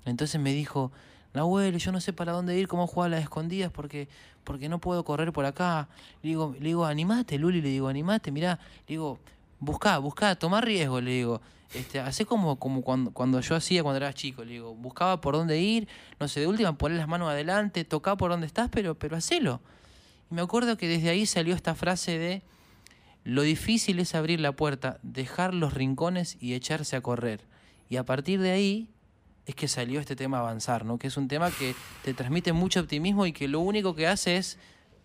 Entonces 0.06 0.42
me 0.42 0.52
dijo, 0.52 0.92
Nahuel, 1.34 1.78
yo 1.78 1.92
no 1.92 2.02
sé 2.02 2.12
para 2.12 2.34
dónde 2.34 2.58
ir, 2.58 2.68
cómo 2.68 2.88
jugar 2.88 3.08
a 3.08 3.16
las 3.16 3.24
escondidas 3.24 3.72
porque, 3.72 4.10
porque 4.44 4.68
no 4.68 4.80
puedo 4.80 5.06
correr 5.06 5.32
por 5.32 5.46
acá. 5.46 5.88
Le 6.24 6.30
digo, 6.30 6.56
le 6.60 6.68
digo, 6.68 6.86
animate, 6.86 7.38
Luli, 7.38 7.62
le 7.62 7.70
digo, 7.70 7.88
animate, 7.88 8.32
mirá. 8.32 8.60
Le 8.88 8.96
digo, 8.96 9.20
buscá, 9.60 9.98
buscá, 10.00 10.36
tomá 10.36 10.60
riesgo, 10.62 11.00
le 11.00 11.12
digo. 11.12 11.42
Este, 11.74 12.26
como, 12.26 12.60
como 12.60 12.82
cuando, 12.82 13.12
cuando 13.12 13.40
yo 13.40 13.56
hacía 13.56 13.82
cuando 13.84 13.98
era 13.98 14.14
chico, 14.14 14.44
le 14.44 14.54
digo, 14.54 14.76
buscaba 14.76 15.22
por 15.22 15.36
dónde 15.36 15.60
ir, 15.60 15.88
no 16.20 16.28
sé, 16.28 16.42
de 16.42 16.48
última 16.48 16.78
poner 16.78 16.98
las 16.98 17.08
manos 17.08 17.30
adelante, 17.30 17.86
tocá 17.86 18.18
por 18.18 18.32
dónde 18.32 18.48
estás, 18.48 18.70
pero, 18.70 18.96
pero 18.96 19.16
hacelo. 19.16 19.62
Y 20.30 20.36
me 20.36 20.42
acuerdo 20.42 20.78
que 20.78 20.88
desde 20.88 21.10
ahí 21.10 21.26
salió 21.26 21.56
esta 21.56 21.76
frase 21.76 22.18
de, 22.18 22.42
lo 23.24 23.44
difícil 23.44 24.00
es 24.00 24.16
abrir 24.16 24.40
la 24.40 24.54
puerta, 24.54 25.00
dejar 25.04 25.54
los 25.54 25.74
rincones 25.74 26.38
y 26.40 26.54
echarse 26.56 26.96
a 26.96 27.02
correr. 27.02 27.42
Y 27.90 27.98
a 27.98 28.06
partir 28.06 28.42
de 28.42 28.52
ahí 28.52 28.90
es 29.46 29.56
que 29.56 29.68
salió 29.68 30.00
este 30.00 30.16
tema 30.16 30.40
avanzar, 30.40 30.86
¿no? 30.86 30.98
Que 30.98 31.08
es 31.08 31.18
un 31.18 31.28
tema 31.28 31.52
que 31.52 31.76
te 32.04 32.14
transmite 32.14 32.54
mucho 32.54 32.80
optimismo 32.80 33.26
y 33.26 33.34
que 33.34 33.48
lo 33.48 33.60
único 33.60 33.96
que 33.96 34.08
hace 34.08 34.38
es 34.38 34.58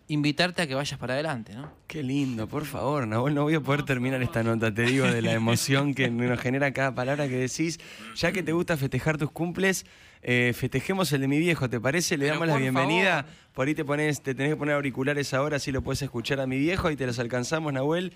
invitarte 0.08 0.62
a 0.62 0.66
que 0.66 0.74
vayas 0.74 0.98
para 0.98 1.14
adelante, 1.14 1.54
¿no? 1.54 1.70
Qué 1.86 2.02
lindo, 2.02 2.46
por 2.46 2.64
favor, 2.64 3.06
Nahuel, 3.06 3.34
no 3.34 3.42
voy 3.42 3.54
a 3.54 3.60
poder 3.60 3.82
terminar 3.84 4.22
esta 4.22 4.42
nota, 4.42 4.72
te 4.72 4.82
digo, 4.82 5.06
de 5.06 5.22
la 5.22 5.32
emoción 5.32 5.94
que 5.94 6.08
nos 6.10 6.40
genera 6.40 6.72
cada 6.72 6.94
palabra 6.94 7.28
que 7.28 7.36
decís. 7.36 7.78
Ya 8.14 8.32
que 8.32 8.42
te 8.42 8.52
gusta 8.52 8.76
festejar 8.76 9.18
tus 9.18 9.30
cumples, 9.30 9.84
eh, 10.22 10.52
festejemos 10.54 11.12
el 11.12 11.22
de 11.22 11.28
mi 11.28 11.38
viejo, 11.38 11.68
¿te 11.68 11.80
parece? 11.80 12.16
Le 12.16 12.26
Pero 12.26 12.34
damos 12.34 12.48
la 12.48 12.56
bienvenida. 12.56 13.22
favor. 13.22 13.36
Por 13.54 13.68
ahí 13.68 13.74
te 13.74 13.84
pones, 13.84 14.22
te 14.22 14.34
tenés 14.34 14.52
que 14.52 14.56
poner 14.56 14.74
auriculares 14.76 15.34
ahora, 15.34 15.56
así 15.56 15.72
lo 15.72 15.82
puedes 15.82 16.02
escuchar 16.02 16.40
a 16.40 16.46
mi 16.46 16.58
viejo 16.58 16.90
y 16.90 16.96
te 16.96 17.06
los 17.06 17.18
alcanzamos, 17.18 17.72
Nahuel. 17.72 18.12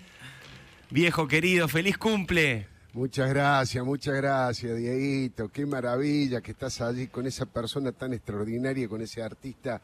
Viejo 0.89 1.27
querido, 1.27 1.67
feliz 1.67 1.97
cumple. 1.97 2.67
Muchas 2.93 3.29
gracias, 3.29 3.85
muchas 3.85 4.15
gracias, 4.15 4.77
Dieguito. 4.77 5.47
Qué 5.47 5.65
maravilla 5.65 6.41
que 6.41 6.51
estás 6.51 6.81
allí 6.81 7.07
con 7.07 7.25
esa 7.25 7.45
persona 7.45 7.93
tan 7.93 8.11
extraordinaria, 8.11 8.89
con 8.89 9.01
ese 9.01 9.23
artista 9.23 9.81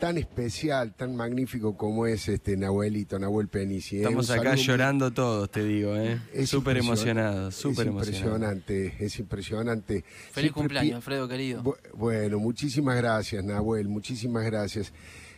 tan 0.00 0.16
especial, 0.18 0.94
tan 0.94 1.14
magnífico 1.14 1.76
como 1.76 2.06
es 2.06 2.28
este 2.28 2.56
Nahuelito, 2.56 3.18
Nahuel 3.18 3.48
Penici. 3.48 3.96
¿eh? 3.96 3.98
Estamos 4.00 4.30
acá 4.30 4.54
muy- 4.54 4.62
llorando 4.62 5.10
todos, 5.12 5.50
te 5.50 5.62
digo, 5.62 5.94
¿eh? 5.96 6.18
Es 6.32 6.48
Súper 6.50 6.78
emocionados, 6.78 7.54
súper 7.54 7.86
impresionante, 7.88 8.96
es 8.98 9.18
impresionante. 9.18 10.02
Feliz 10.02 10.32
Siempre 10.32 10.52
cumpleaños, 10.52 10.94
Alfredo, 10.96 11.28
querido. 11.28 11.62
Bu- 11.62 11.76
Bueno, 11.94 12.38
muchísimas 12.38 12.96
gracias, 12.96 13.44
Nahuel, 13.44 13.88
muchísimas 13.88 14.44
gracias. 14.44 14.92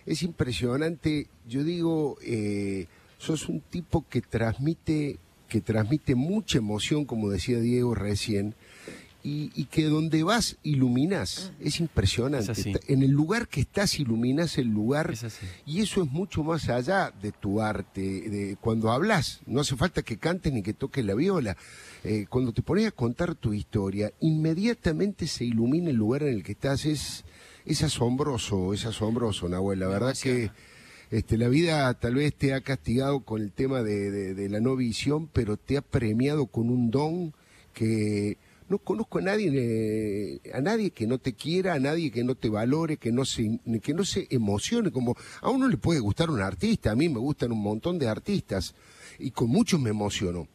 Es 0.06 0.22
impresionante, 0.22 1.26
yo 1.46 1.64
digo, 1.64 2.16
eh, 2.22 2.86
sos 3.18 3.48
un 3.48 3.60
tipo 3.60 4.06
que 4.08 4.20
transmite, 4.20 5.18
que 5.48 5.60
transmite 5.60 6.14
mucha 6.14 6.58
emoción, 6.58 7.04
como 7.04 7.28
decía 7.30 7.58
Diego 7.58 7.94
recién, 7.94 8.54
y, 9.24 9.52
y 9.54 9.66
que 9.66 9.84
donde 9.84 10.22
vas 10.24 10.56
iluminas. 10.62 11.52
Es 11.60 11.78
impresionante. 11.80 12.52
Es. 12.52 12.66
Está- 12.66 12.80
En 12.92 13.02
el 13.02 13.10
lugar 13.10 13.46
que 13.48 13.60
estás 13.60 13.98
iluminas 13.98 14.58
el 14.58 14.68
lugar. 14.68 15.10
Es 15.12 15.24
así. 15.24 15.46
Y 15.66 15.80
eso 15.80 16.02
es 16.02 16.10
mucho 16.10 16.42
más 16.42 16.68
allá 16.68 17.12
de 17.22 17.30
tu 17.32 17.60
arte, 17.60 18.00
de 18.00 18.56
cuando 18.60 18.90
hablas. 18.90 19.40
No 19.46 19.60
hace 19.60 19.76
falta 19.76 20.02
que 20.02 20.16
cantes 20.18 20.52
ni 20.52 20.62
que 20.62 20.74
toques 20.74 21.04
la 21.04 21.14
viola. 21.14 21.56
Eh, 22.04 22.26
cuando 22.28 22.52
te 22.52 22.62
pones 22.62 22.86
a 22.88 22.90
contar 22.90 23.34
tu 23.36 23.52
historia, 23.52 24.12
inmediatamente 24.20 25.26
se 25.26 25.44
ilumina 25.44 25.90
el 25.90 25.96
lugar 25.96 26.22
en 26.24 26.34
el 26.34 26.42
que 26.42 26.52
estás. 26.52 26.84
Es, 26.84 27.24
es 27.64 27.82
asombroso, 27.82 28.74
es 28.74 28.84
asombroso, 28.86 29.48
Nahuel. 29.48 29.78
La 29.78 29.86
verdad 29.88 30.16
que 30.20 30.50
este, 31.12 31.38
la 31.38 31.48
vida 31.48 31.92
tal 31.94 32.16
vez 32.16 32.34
te 32.34 32.54
ha 32.54 32.60
castigado 32.60 33.20
con 33.20 33.40
el 33.40 33.52
tema 33.52 33.82
de, 33.82 34.10
de- 34.10 34.34
de 34.34 34.48
la 34.48 34.60
no 34.60 34.74
visión, 34.76 35.28
pero 35.32 35.56
te 35.56 35.76
ha 35.76 35.82
premiado 35.82 36.46
con 36.46 36.70
un 36.70 36.90
don 36.90 37.34
que 37.72 38.36
no 38.72 38.78
conozco 38.78 39.18
a 39.18 39.22
nadie, 39.22 39.50
eh, 39.52 40.40
a 40.54 40.62
nadie 40.62 40.92
que 40.92 41.06
no 41.06 41.18
te 41.18 41.34
quiera, 41.34 41.74
a 41.74 41.78
nadie 41.78 42.10
que 42.10 42.24
no 42.24 42.34
te 42.34 42.48
valore, 42.48 42.96
que 42.96 43.12
no 43.12 43.26
se, 43.26 43.60
que 43.82 43.92
no 43.92 44.02
se 44.02 44.26
emocione. 44.30 44.90
Como 44.90 45.14
a 45.42 45.50
uno 45.50 45.68
le 45.68 45.76
puede 45.76 46.00
gustar 46.00 46.30
un 46.30 46.40
artista, 46.40 46.90
a 46.90 46.96
mí 46.96 47.10
me 47.10 47.18
gustan 47.18 47.52
un 47.52 47.60
montón 47.60 47.98
de 47.98 48.08
artistas 48.08 48.74
y 49.18 49.30
con 49.30 49.50
muchos 49.50 49.78
me 49.78 49.90
emociono. 49.90 50.48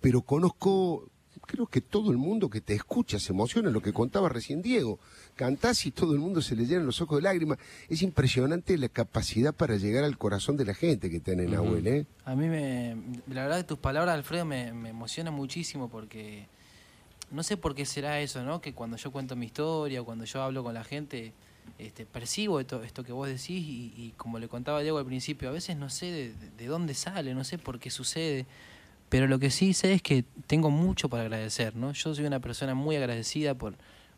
Pero 0.00 0.22
conozco, 0.22 1.12
creo 1.46 1.66
que 1.66 1.80
todo 1.80 2.10
el 2.10 2.16
mundo 2.16 2.50
que 2.50 2.60
te 2.60 2.74
escucha 2.74 3.20
se 3.20 3.32
emociona, 3.32 3.70
lo 3.70 3.82
que 3.82 3.92
contaba 3.92 4.28
recién 4.28 4.60
Diego. 4.60 4.98
Cantás 5.36 5.86
y 5.86 5.92
todo 5.92 6.14
el 6.14 6.18
mundo 6.18 6.42
se 6.42 6.56
le 6.56 6.66
llenan 6.66 6.86
los 6.86 7.00
ojos 7.00 7.18
de 7.18 7.22
lágrimas. 7.22 7.58
Es 7.88 8.02
impresionante 8.02 8.76
la 8.78 8.88
capacidad 8.88 9.54
para 9.54 9.76
llegar 9.76 10.02
al 10.02 10.18
corazón 10.18 10.56
de 10.56 10.64
la 10.64 10.74
gente 10.74 11.08
que 11.08 11.20
tiene 11.20 11.46
Nahuel, 11.46 11.86
¿eh? 11.86 12.06
A 12.24 12.34
mí 12.34 12.48
me. 12.48 12.96
La 13.28 13.42
verdad 13.42 13.58
que 13.58 13.64
tus 13.64 13.78
palabras, 13.78 14.16
Alfredo, 14.16 14.44
me, 14.44 14.72
me 14.72 14.88
emocionan 14.88 15.34
muchísimo 15.34 15.88
porque. 15.88 16.48
No 17.30 17.42
sé 17.42 17.56
por 17.56 17.74
qué 17.74 17.84
será 17.84 18.20
eso, 18.20 18.42
¿no? 18.42 18.60
Que 18.60 18.72
cuando 18.72 18.96
yo 18.96 19.10
cuento 19.10 19.36
mi 19.36 19.46
historia 19.46 20.02
cuando 20.02 20.24
yo 20.24 20.42
hablo 20.42 20.62
con 20.64 20.74
la 20.74 20.84
gente, 20.84 21.32
este, 21.78 22.06
percibo 22.06 22.58
esto, 22.60 22.82
esto 22.82 23.04
que 23.04 23.12
vos 23.12 23.28
decís 23.28 23.50
y, 23.50 23.92
y 23.96 24.14
como 24.16 24.38
le 24.38 24.48
contaba 24.48 24.80
Diego 24.80 24.98
al 24.98 25.04
principio, 25.04 25.48
a 25.50 25.52
veces 25.52 25.76
no 25.76 25.90
sé 25.90 26.06
de, 26.06 26.32
de 26.56 26.66
dónde 26.66 26.94
sale, 26.94 27.34
no 27.34 27.44
sé 27.44 27.58
por 27.58 27.78
qué 27.78 27.90
sucede, 27.90 28.46
Pero 29.10 29.26
lo 29.26 29.38
que 29.38 29.50
sí 29.50 29.74
sé 29.74 29.92
es 29.94 30.02
que 30.02 30.24
tengo 30.46 30.70
mucho 30.70 31.08
para 31.08 31.22
agradecer, 31.24 31.76
¿no? 31.76 31.92
Yo 31.92 32.14
soy 32.14 32.24
una 32.26 32.40
persona 32.40 32.74
muy 32.74 32.96
agradecida 32.96 33.54
por, 33.54 33.74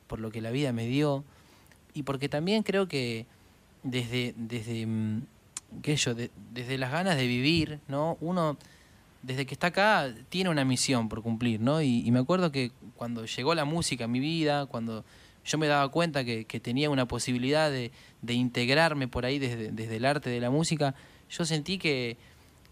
por 0.07 0.18
lo 0.20 0.31
que 0.31 0.40
la 0.40 0.51
vida 0.53 0.73
me 0.73 0.87
dio 0.87 1.25
y 1.94 2.03
porque 2.05 2.29
también 2.29 2.62
creo 2.62 2.87
que 2.88 3.27
desde, 3.83 4.35
desde, 4.37 4.87
mm, 4.87 5.23
qué 5.83 5.96
yo, 5.96 6.14
de- 6.14 6.31
desde 6.53 6.79
las 6.79 6.90
ganas 6.92 7.16
de 7.16 7.27
vivir, 7.27 7.81
¿no? 7.88 8.16
Uno, 8.20 8.57
desde 9.22 9.46
que 9.46 9.54
está 9.54 9.68
acá, 9.68 10.14
tiene 10.28 10.50
una 10.50 10.64
misión 10.64 11.09
por 11.09 11.22
cumplir, 11.22 11.61
¿no? 11.61 11.83
Y, 11.83 12.11
me 12.11 12.18
acuerdo 12.20 12.50
que 12.50 12.72
cuando 12.96 13.24
llegó 13.26 13.54
la 13.54 13.64
música 13.64 14.04
a 14.04 14.09
mi 14.09 14.18
vida, 14.20 14.66
cuando 14.66 15.04
yo 15.44 15.59
me 15.59 15.66
daba 15.66 15.88
cuenta 15.90 16.24
que, 16.24 16.44
tenía 16.62 16.90
una 16.90 17.06
posibilidad 17.06 17.70
de, 17.70 17.92
de 18.22 18.35
integrarme 18.35 19.09
por 19.09 19.26
ahí 19.26 19.38
desde, 19.38 19.72
desde 19.72 19.96
el 19.96 20.04
arte 20.04 20.30
de 20.30 20.40
la 20.40 20.50
música, 20.50 20.94
yo 21.30 21.44
sentí 21.44 21.78
que, 21.78 22.16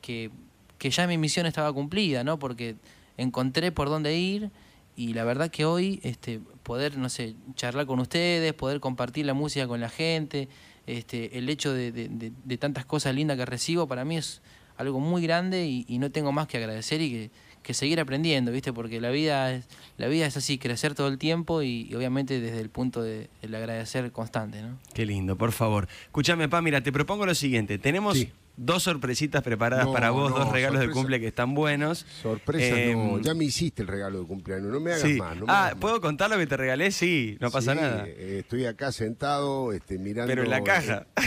que, 0.01 0.31
que 0.79 0.91
ya 0.91 1.07
mi 1.07 1.19
misión 1.19 1.47
estaba 1.47 1.73
cumplida, 1.73 2.25
¿no? 2.25 2.39
Porque 2.39 2.77
encontré 3.17 3.73
por 3.73 3.89
dónde 3.89 4.17
ir 4.17 4.51
y 4.97 5.13
la 5.15 5.25
verdad 5.25 5.51
que 5.51 5.65
hoy 5.65 6.01
este, 6.03 6.41
poder, 6.63 6.97
no 6.99 7.09
sé, 7.09 7.35
charlar 7.55 7.87
con 7.87 8.01
ustedes, 8.01 8.53
poder 8.55 8.81
compartir 8.81 9.27
la 9.27 9.35
música 9.35 9.67
con 9.69 9.81
la 9.81 9.89
gente, 9.89 10.49
este, 10.87 11.39
el 11.39 11.49
hecho 11.49 11.73
de- 11.73 11.93
de- 11.93 12.33
de 12.45 12.59
tantas 12.59 12.85
cosas 12.87 13.15
lindas 13.15 13.37
que 13.37 13.45
recibo, 13.45 13.87
para 13.87 14.05
mí 14.05 14.17
es 14.17 14.41
algo 14.79 15.01
muy 15.01 15.23
grande 15.23 15.67
y, 15.67 15.85
y 15.89 15.99
no 15.99 16.11
tengo 16.11 16.33
más 16.33 16.47
que 16.49 16.57
agradecer 16.57 17.01
y 17.03 17.11
que, 17.11 17.31
que 17.63 17.75
seguir 17.75 18.01
aprendiendo, 18.01 18.51
¿viste? 18.53 18.73
Porque 18.73 19.01
la 19.01 19.11
vida 19.11 19.53
es, 19.53 19.67
la 19.99 20.07
vida 20.09 20.25
es 20.27 20.37
así, 20.37 20.57
crecer 20.59 20.95
todo 20.95 21.09
el 21.09 21.19
tiempo 21.19 21.63
y, 21.63 21.87
y 21.91 21.95
obviamente 21.95 22.41
desde 22.41 22.61
el 22.61 22.71
punto 22.71 23.03
de- 23.03 23.29
agradecer 23.43 24.11
constante, 24.13 24.63
¿no? 24.63 24.79
Qué 24.95 25.05
lindo, 25.05 25.37
por 25.37 25.53
favor. 25.53 25.89
Escúchame, 26.05 26.49
Pa, 26.49 26.63
mira, 26.63 26.81
te 26.81 26.93
propongo 26.93 27.27
lo 27.27 27.35
siguiente. 27.35 27.79
Tenemos 27.79 28.17
Sí. 28.17 28.33
dos 28.57 28.83
sorpresitas 28.85 29.43
preparadas 29.43 29.87
No, 29.87 29.93
para 29.93 30.11
vos, 30.11 30.31
no, 30.31 30.39
dos 30.39 30.53
regalos 30.53 30.81
de 30.81 30.91
cumple 30.91 31.21
que 31.21 31.27
están 31.29 31.55
buenos. 31.55 32.07
Sorpresa, 32.23 32.77
Eh, 32.79 32.95
no. 32.95 33.21
Ya 33.21 33.35
me 33.35 33.45
hiciste 33.45 33.83
el 33.83 33.89
regalo 33.89 34.21
de 34.21 34.27
cumpleaños. 34.27 34.69
No 34.73 34.81
me 34.81 34.93
hagas 34.93 35.03
sí. 35.03 35.15
más. 35.19 35.37
No 35.37 35.47
me 35.47 35.53
ah, 35.53 35.59
hagas 35.67 35.73
más. 35.75 35.81
¿puedo 35.81 36.01
contar 36.01 36.31
lo 36.31 36.39
que 36.39 36.47
te 36.47 36.57
regalé? 36.57 36.91
Sí, 36.93 37.37
no 37.41 37.51
pasa 37.51 37.73
Sí, 37.75 37.81
nada. 37.81 38.05
eh, 38.07 38.39
estoy 38.41 38.65
acá 38.67 38.93
sentado, 38.93 39.73
este, 39.73 39.99
mirando. 39.99 40.29
Pero 40.31 40.45
en 40.45 40.51
la 40.51 40.63
caja. 40.63 41.07
eh, 41.17 41.21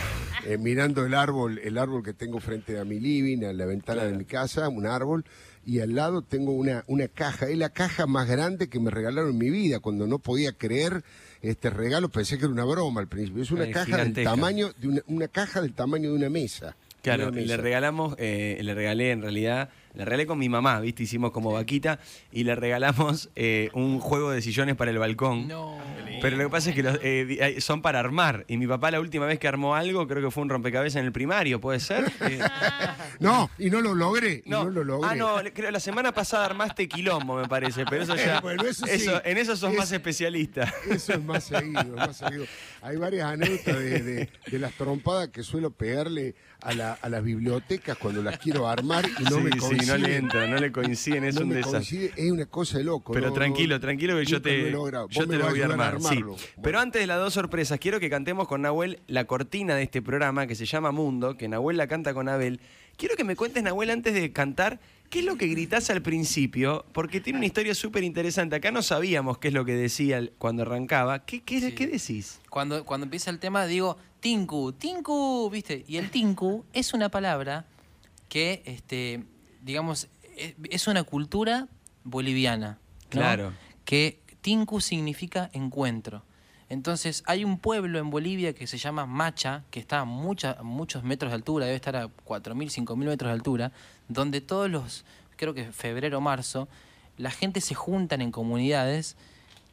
eh, 0.45 0.57
mirando 0.57 1.05
el 1.05 1.13
árbol, 1.13 1.59
el 1.63 1.77
árbol 1.77 2.03
que 2.03 2.13
tengo 2.13 2.39
frente 2.39 2.79
a 2.79 2.85
mi 2.85 2.99
living, 2.99 3.43
a 3.43 3.53
la 3.53 3.65
ventana 3.65 4.03
de 4.03 4.17
mi 4.17 4.25
casa, 4.25 4.69
un 4.69 4.85
árbol, 4.85 5.25
y 5.65 5.79
al 5.79 5.95
lado 5.95 6.21
tengo 6.21 6.51
una, 6.53 6.83
una 6.87 7.07
caja. 7.07 7.47
Es 7.47 7.57
la 7.57 7.69
caja 7.69 8.07
más 8.07 8.27
grande 8.27 8.67
que 8.67 8.79
me 8.79 8.91
regalaron 8.91 9.31
en 9.31 9.37
mi 9.37 9.49
vida. 9.49 9.79
Cuando 9.79 10.07
no 10.07 10.19
podía 10.19 10.53
creer 10.53 11.03
este 11.41 11.69
regalo, 11.69 12.09
pensé 12.09 12.37
que 12.37 12.45
era 12.45 12.53
una 12.53 12.65
broma 12.65 13.01
al 13.01 13.07
principio. 13.07 13.43
Es 13.43 13.51
una 13.51 13.69
caja 13.69 13.97
del 13.97 14.13
tamaño 14.13 14.71
de 14.77 14.87
una, 14.87 15.01
una 15.07 15.27
caja 15.27 15.61
del 15.61 15.73
tamaño 15.73 16.09
de 16.09 16.15
una 16.15 16.29
mesa. 16.29 16.75
Claro, 17.01 17.29
Una 17.29 17.41
le 17.41 17.57
regalamos, 17.57 18.15
eh, 18.19 18.59
le 18.61 18.73
regalé 18.75 19.11
en 19.11 19.21
realidad, 19.21 19.69
le 19.93 20.05
regalé 20.05 20.25
con 20.25 20.37
mi 20.39 20.49
mamá, 20.49 20.79
¿viste? 20.79 21.03
Hicimos 21.03 21.31
como 21.31 21.51
vaquita 21.51 21.99
y 22.31 22.43
le 22.43 22.55
regalamos 22.55 23.29
eh, 23.35 23.69
un 23.73 23.99
juego 23.99 24.31
de 24.31 24.41
sillones 24.41 24.75
para 24.75 24.91
el 24.91 24.97
balcón. 24.97 25.47
No. 25.47 25.77
Pero 26.21 26.37
lo 26.37 26.43
que 26.43 26.49
pasa 26.49 26.69
es 26.69 26.75
que 26.75 26.83
los, 26.83 26.99
eh, 27.01 27.57
son 27.61 27.81
para 27.81 27.99
armar. 27.99 28.45
Y 28.47 28.57
mi 28.57 28.67
papá 28.67 28.91
la 28.91 28.99
última 28.99 29.25
vez 29.25 29.39
que 29.39 29.47
armó 29.47 29.75
algo, 29.75 30.07
creo 30.07 30.21
que 30.21 30.29
fue 30.31 30.43
un 30.43 30.49
rompecabezas 30.49 30.99
en 30.99 31.05
el 31.05 31.11
primario, 31.11 31.59
¿puede 31.59 31.79
ser? 31.79 32.11
No, 33.19 33.49
y 33.59 33.69
no 33.69 33.81
lo 33.81 33.93
logré. 33.93 34.41
y 34.45 34.49
no. 34.49 34.63
no 34.63 34.69
lo 34.71 34.83
logré. 34.83 35.09
Ah, 35.11 35.15
no, 35.15 35.35
creo 35.53 35.69
la 35.69 35.79
semana 35.79 36.11
pasada 36.11 36.45
armaste 36.45 36.87
quilombo, 36.87 37.35
me 37.35 37.47
parece. 37.47 37.85
Pero 37.85 38.03
eso 38.03 38.15
ya. 38.15 38.39
Bueno, 38.41 38.63
eso 38.63 38.85
sí. 38.87 39.05
en 39.23 39.37
eso 39.37 39.55
sos 39.55 39.71
Es- 39.71 39.77
más 39.77 39.91
especialista. 39.91 40.73
Eso 40.89 41.13
es 41.13 41.23
más 41.23 41.43
seguido, 41.43 41.81
es 41.81 41.91
más 41.91 42.17
seguido. 42.17 42.45
Hay 42.83 42.97
varias 42.97 43.25
anécdotas 43.27 43.77
de, 43.77 43.99
de- 44.01 44.29
de 44.49 44.59
las 44.59 44.73
trompadas 44.73 45.29
que 45.29 45.43
suelo 45.43 45.69
pegarle 45.71 46.33
a, 46.61 46.73
la- 46.73 46.93
a 46.93 47.09
las 47.09 47.23
bibliotecas 47.23 47.97
cuando 47.97 48.23
las 48.23 48.39
quiero 48.39 48.67
armar 48.67 49.05
y 49.19 49.23
no 49.23 49.37
sí, 49.37 49.43
me 49.43 49.51
sí, 49.51 49.57
coinciden. 49.59 49.87
no 50.01 50.07
le 50.07 50.15
entra, 50.15 50.47
no 50.47 50.57
le 50.57 50.71
coinciden, 50.71 51.23
es 51.25 51.35
No 51.35 51.41
un 51.41 51.49
desastre. 51.49 52.11
es 52.15 52.31
una 52.31 52.45
cosa 52.47 52.79
de 52.79 52.83
loco. 52.83 53.13
Pero 53.13 53.27
no- 53.27 53.33
tranquilo, 53.33 53.79
tranquilo 53.79 54.17
que 54.17 54.25
yo 54.25 54.37
lo 54.37 54.41
te, 54.41 54.71
yo 55.11 55.27
te 55.27 55.37
lo 55.37 55.49
voy 55.49 55.61
a 55.61 55.65
armar. 55.65 55.99
sí. 56.01 56.07
armarlo. 56.07 56.35
Pero 56.63 56.79
antes 56.79 57.01
de 57.01 57.07
las 57.07 57.19
dos 57.19 57.33
sorpresas, 57.33 57.79
quiero 57.79 57.99
que 57.99 58.09
cantemos 58.09 58.47
con 58.47 58.61
Nahuel 58.63 58.99
la 59.07 59.25
cortina 59.25 59.75
de 59.75 59.83
este 59.83 60.01
programa 60.01 60.47
que 60.47 60.55
se 60.55 60.65
llama 60.65 60.91
Mundo, 60.91 61.37
que 61.37 61.47
Nahuel 61.47 61.77
la 61.77 61.87
canta 61.87 62.13
con 62.13 62.29
Abel. 62.29 62.59
Quiero 62.97 63.15
que 63.15 63.23
me 63.23 63.35
cuentes, 63.35 63.63
Nahuel, 63.63 63.89
antes 63.91 64.13
de 64.13 64.31
cantar, 64.31 64.79
¿qué 65.11 65.19
es 65.19 65.25
lo 65.25 65.35
que 65.37 65.45
gritás 65.47 65.91
al 65.91 66.01
principio? 66.01 66.85
Porque 66.93 67.21
tiene 67.21 67.37
una 67.37 67.45
historia 67.45 67.75
súper 67.75 68.03
interesante. 68.03 68.55
Acá 68.55 68.71
no 68.71 68.81
sabíamos 68.81 69.37
qué 69.37 69.49
es 69.49 69.53
lo 69.53 69.63
que 69.65 69.73
decía 69.75 70.27
cuando 70.39 70.63
arrancaba. 70.63 71.23
¿Qué, 71.25 71.43
qué, 71.43 71.59
Sí. 71.59 71.73
qué 71.73 71.85
decís? 71.85 72.39
Cuando, 72.49 72.83
cuando 72.85 73.03
empieza 73.05 73.29
el 73.29 73.37
tema 73.37 73.67
digo, 73.67 73.97
Tinku, 74.21 74.71
Tinku, 74.73 75.49
¿viste? 75.51 75.83
Y 75.87 75.97
el 75.97 76.09
Tinku 76.09 76.65
es 76.73 76.93
una 76.95 77.09
palabra 77.09 77.65
que, 78.29 78.63
este, 78.65 79.23
digamos, 79.61 80.07
es, 80.37 80.55
es 80.69 80.87
una 80.87 81.03
cultura 81.03 81.67
boliviana. 82.03 82.79
¿no? 83.03 83.09
Claro. 83.09 83.53
Que 83.85 84.19
Tinku 84.41 84.79
significa 84.81 85.49
encuentro. 85.53 86.23
Entonces, 86.71 87.21
hay 87.27 87.43
un 87.43 87.57
pueblo 87.57 87.99
en 87.99 88.09
Bolivia 88.09 88.53
que 88.53 88.65
se 88.65 88.77
llama 88.77 89.05
Macha, 89.05 89.65
que 89.71 89.81
está 89.81 89.99
a 89.99 90.05
muchos 90.05 91.03
metros 91.03 91.29
de 91.29 91.35
altura, 91.35 91.65
debe 91.65 91.75
estar 91.75 91.97
a 91.97 92.05
4.000, 92.05 92.85
5.000 92.85 92.95
metros 92.95 93.27
de 93.27 93.33
altura, 93.33 93.73
donde 94.07 94.39
todos 94.39 94.71
los, 94.71 95.03
creo 95.35 95.53
que 95.53 95.73
febrero, 95.73 96.21
marzo, 96.21 96.69
la 97.17 97.29
gente 97.29 97.59
se 97.59 97.75
juntan 97.75 98.21
en 98.21 98.31
comunidades 98.31 99.17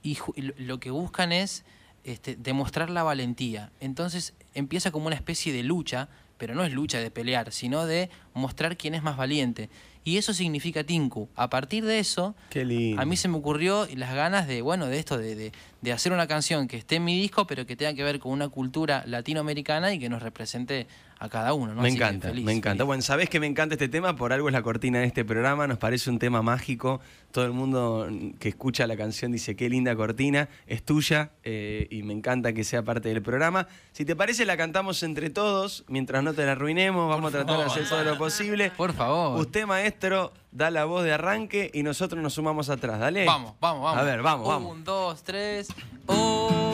y 0.02 0.18
lo 0.56 0.80
que 0.80 0.90
buscan 0.90 1.30
es 1.30 1.64
este, 2.02 2.34
demostrar 2.34 2.90
la 2.90 3.04
valentía. 3.04 3.70
Entonces 3.78 4.34
empieza 4.54 4.90
como 4.90 5.06
una 5.06 5.14
especie 5.14 5.52
de 5.52 5.62
lucha, 5.62 6.08
pero 6.38 6.54
no 6.54 6.64
es 6.64 6.72
lucha 6.72 6.98
de 7.00 7.10
pelear, 7.10 7.52
sino 7.52 7.84
de 7.84 8.08
mostrar 8.32 8.76
quién 8.76 8.94
es 8.94 9.02
más 9.02 9.16
valiente. 9.16 9.68
Y 10.04 10.16
eso 10.16 10.32
significa 10.32 10.84
Tinku. 10.84 11.28
A 11.36 11.50
partir 11.50 11.84
de 11.84 11.98
eso, 11.98 12.34
a 12.98 13.04
mí 13.04 13.16
se 13.18 13.28
me 13.28 13.36
ocurrió 13.36 13.86
las 13.94 14.14
ganas 14.14 14.46
de, 14.48 14.62
bueno, 14.62 14.86
de 14.86 14.98
esto, 14.98 15.18
de, 15.18 15.34
de- 15.34 15.52
de 15.82 15.92
hacer 15.92 16.12
una 16.12 16.26
canción 16.26 16.66
que 16.66 16.76
esté 16.78 16.96
en 16.96 17.04
mi 17.04 17.20
disco, 17.20 17.46
pero 17.46 17.66
que 17.66 17.76
tenga 17.76 17.92
que 17.94 18.02
ver 18.02 18.18
con 18.18 18.32
una 18.32 18.48
cultura 18.48 19.04
latinoamericana 19.06 19.92
y 19.92 19.98
que 19.98 20.08
nos 20.08 20.22
represente 20.22 20.86
a 21.20 21.28
cada 21.28 21.52
uno. 21.54 21.74
¿no? 21.74 21.82
Me 21.82 21.88
Así 21.88 21.96
encanta, 21.96 22.28
feliz, 22.28 22.44
me 22.44 22.52
encanta. 22.52 22.70
feliz. 22.78 22.86
Bueno, 22.86 23.02
sabés 23.02 23.28
que 23.28 23.40
me 23.40 23.46
encanta 23.46 23.74
este 23.74 23.88
tema, 23.88 24.14
por 24.16 24.32
algo 24.32 24.48
es 24.48 24.52
la 24.52 24.62
cortina 24.62 25.00
de 25.00 25.06
este 25.06 25.24
programa, 25.24 25.66
nos 25.66 25.78
parece 25.78 26.10
un 26.10 26.18
tema 26.18 26.42
mágico. 26.42 27.00
Todo 27.32 27.44
el 27.44 27.52
mundo 27.52 28.08
que 28.38 28.48
escucha 28.48 28.86
la 28.86 28.96
canción 28.96 29.32
dice, 29.32 29.54
qué 29.56 29.68
linda 29.68 29.94
cortina, 29.96 30.48
es 30.66 30.82
tuya 30.82 31.30
eh, 31.44 31.86
y 31.90 32.02
me 32.02 32.12
encanta 32.14 32.52
que 32.52 32.64
sea 32.64 32.82
parte 32.82 33.08
del 33.10 33.20
programa. 33.22 33.66
Si 33.92 34.04
te 34.04 34.16
parece, 34.16 34.46
la 34.46 34.56
cantamos 34.56 35.02
entre 35.02 35.28
todos, 35.28 35.84
mientras 35.88 36.22
no 36.22 36.32
te 36.34 36.46
la 36.46 36.52
arruinemos, 36.52 37.08
vamos 37.10 37.34
a 37.34 37.38
tratar 37.38 37.58
de 37.58 37.64
hacer 37.64 37.88
todo 37.88 38.02
lo 38.04 38.16
posible. 38.16 38.70
Por 38.76 38.92
favor. 38.92 39.38
Usted, 39.40 39.66
maestro, 39.66 40.32
da 40.52 40.70
la 40.70 40.84
voz 40.86 41.04
de 41.04 41.12
arranque 41.12 41.70
y 41.74 41.82
nosotros 41.82 42.22
nos 42.22 42.32
sumamos 42.34 42.70
atrás, 42.70 42.98
dale. 43.00 43.24
Vamos, 43.26 43.54
vamos, 43.60 43.82
vamos. 43.82 44.00
A 44.00 44.04
ver, 44.04 44.22
vamos, 44.22 44.46
Un, 44.46 44.52
vamos. 44.54 44.84
dos, 44.84 45.22
tres. 45.22 45.68
Oh, 46.06 46.67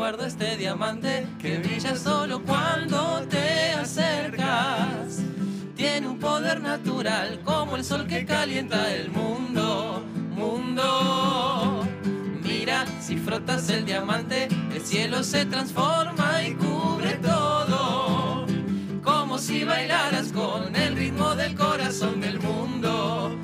guardo 0.00 0.24
este 0.24 0.56
diamante 0.56 1.26
que 1.38 1.58
brilla 1.58 1.94
solo 1.94 2.42
cuando 2.42 3.20
te 3.28 3.72
acercas. 3.72 5.18
Tiene 5.76 6.08
un 6.08 6.18
poder 6.18 6.62
natural 6.62 7.38
como 7.44 7.76
el 7.76 7.84
sol 7.84 8.06
que 8.06 8.24
calienta 8.24 8.90
el 8.94 9.10
mundo, 9.10 10.02
mundo. 10.30 11.86
Mira, 12.42 12.86
si 12.98 13.18
frotas 13.18 13.68
el 13.68 13.84
diamante, 13.84 14.48
el 14.74 14.80
cielo 14.80 15.22
se 15.22 15.44
transforma 15.44 16.44
y 16.44 16.54
cubre 16.54 17.16
todo. 17.16 18.46
Como 19.02 19.36
si 19.36 19.64
bailaras 19.64 20.32
con 20.32 20.74
el 20.76 20.96
ritmo 20.96 21.34
del 21.34 21.54
corazón 21.54 22.22
del 22.22 22.40
mundo. 22.40 23.38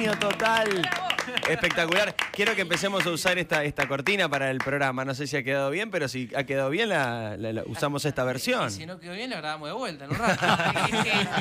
Genio 0.00 0.18
total. 0.18 0.88
Espectacular. 1.48 2.14
Quiero 2.32 2.54
que 2.54 2.62
empecemos 2.62 3.06
a 3.06 3.10
usar 3.10 3.38
esta, 3.38 3.62
esta 3.64 3.86
cortina 3.86 4.28
para 4.28 4.50
el 4.50 4.58
programa. 4.58 5.04
No 5.04 5.14
sé 5.14 5.26
si 5.26 5.36
ha 5.36 5.42
quedado 5.42 5.70
bien, 5.70 5.90
pero 5.90 6.08
si 6.08 6.30
ha 6.34 6.44
quedado 6.44 6.70
bien, 6.70 6.88
la, 6.88 7.36
la- 7.36 7.52
la- 7.52 7.62
usamos 7.66 8.04
esta 8.04 8.24
versión. 8.24 8.70
Si 8.70 8.86
no 8.86 8.98
quedó 8.98 9.12
bien, 9.12 9.30
la 9.30 9.36
grabamos 9.36 9.68
de 9.68 9.74
vuelta 9.74 10.04
en 10.06 10.10
un 10.10 10.16
rato. 10.16 10.46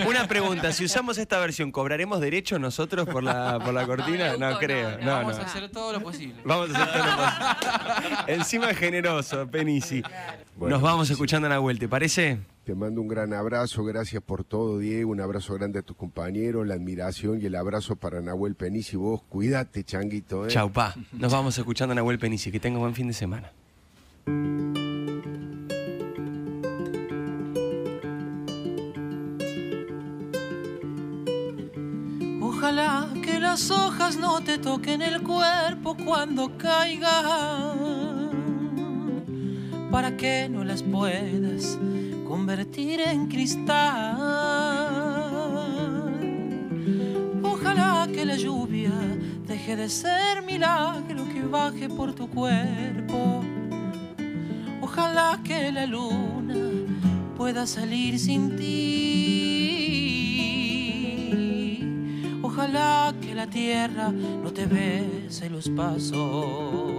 Una 0.07 0.27
pregunta, 0.27 0.71
si 0.73 0.85
usamos 0.85 1.17
esta 1.17 1.39
versión, 1.39 1.71
¿cobraremos 1.71 2.19
derecho 2.19 2.59
nosotros 2.59 3.07
por 3.07 3.23
la, 3.23 3.59
por 3.59 3.73
la 3.73 3.85
cortina? 3.85 4.33
No, 4.37 4.51
No, 4.51 4.59
creo. 4.59 4.97
no, 4.99 5.05
No, 5.05 5.11
Vamos 5.13 5.39
a 5.39 5.43
hacer 5.43 5.69
todo 5.69 5.93
lo 5.93 6.01
posible. 6.01 6.41
Vamos 6.43 6.75
a 6.75 6.83
hacer 6.83 6.93
todo 7.01 7.05
lo 7.05 7.15
posible. 7.15 8.33
Encima 8.33 8.69
es 8.71 8.77
generoso, 8.77 9.47
Penisi. 9.49 10.03
Bueno, 10.55 10.75
Nos 10.75 10.81
vamos 10.83 11.09
escuchando 11.09 11.47
a 11.47 11.49
Nahuel, 11.51 11.79
¿te 11.79 11.87
parece? 11.87 12.39
Te 12.69 12.75
mando 12.75 13.01
un 13.01 13.07
gran 13.07 13.33
abrazo, 13.33 13.83
gracias 13.83 14.21
por 14.21 14.43
todo, 14.43 14.77
Diego. 14.77 15.09
Un 15.09 15.21
abrazo 15.21 15.55
grande 15.55 15.79
a 15.79 15.81
tus 15.81 15.97
compañeros, 15.97 16.67
la 16.67 16.75
admiración 16.75 17.41
y 17.41 17.47
el 17.47 17.55
abrazo 17.55 17.95
para 17.95 18.21
Nahuel 18.21 18.53
Penici. 18.53 18.95
Vos, 18.95 19.23
cuídate, 19.23 19.83
changuito. 19.83 20.45
¿eh? 20.45 20.49
Chau, 20.49 20.71
pa. 20.71 20.93
Nos 21.11 21.31
vamos 21.31 21.57
escuchando 21.57 21.93
a 21.93 21.95
Nahuel 21.95 22.19
Penisi. 22.19 22.51
Que 22.51 22.59
tenga 22.59 22.77
buen 22.77 22.93
fin 22.93 23.07
de 23.07 23.13
semana. 23.13 23.51
Ojalá 32.39 33.09
que 33.25 33.39
las 33.39 33.71
hojas 33.71 34.15
no 34.17 34.43
te 34.43 34.59
toquen 34.59 35.01
el 35.01 35.23
cuerpo 35.23 35.97
cuando 36.05 36.55
caigan, 36.55 38.29
para 39.89 40.15
que 40.15 40.47
no 40.49 40.63
las 40.63 40.83
puedas 40.83 41.79
convertir 42.29 43.01
en 43.01 43.27
cristal. 43.27 44.15
Ojalá 47.41 48.07
que 48.13 48.23
la 48.23 48.37
lluvia 48.37 48.93
deje 49.47 49.75
de 49.75 49.89
ser 49.89 50.43
milagro 50.43 51.27
que 51.33 51.41
baje 51.41 51.89
por 51.89 52.13
tu 52.13 52.29
cuerpo. 52.29 53.43
Ojalá 54.79 55.39
que 55.43 55.71
la 55.71 55.87
luna 55.87 56.53
pueda 57.35 57.65
salir 57.65 58.19
sin 58.19 58.55
ti. 58.55 58.69
Ojalá 62.43 63.11
que 63.19 63.33
la 63.33 63.47
tierra 63.47 64.11
no 64.11 64.53
te 64.53 64.67
bese 64.67 65.49
los 65.49 65.67
pasos. 65.69 66.98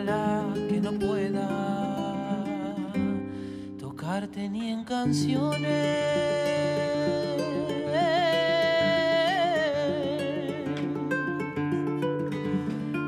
Ojalá 0.00 0.46
que 0.66 0.80
no 0.80 0.92
pueda 0.92 1.46
tocarte 3.78 4.48
ni 4.48 4.70
en 4.70 4.82
canciones. 4.82 5.60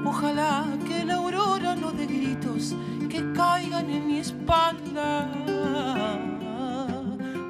Ojalá 0.05 0.67
que 0.87 1.03
la 1.07 1.15
aurora 1.15 1.75
no 1.75 1.93
dé 1.93 2.05
gritos 2.05 2.75
que 3.09 3.33
caigan 3.33 3.89
en 3.89 4.07
mi 4.07 4.19
espalda. 4.19 5.31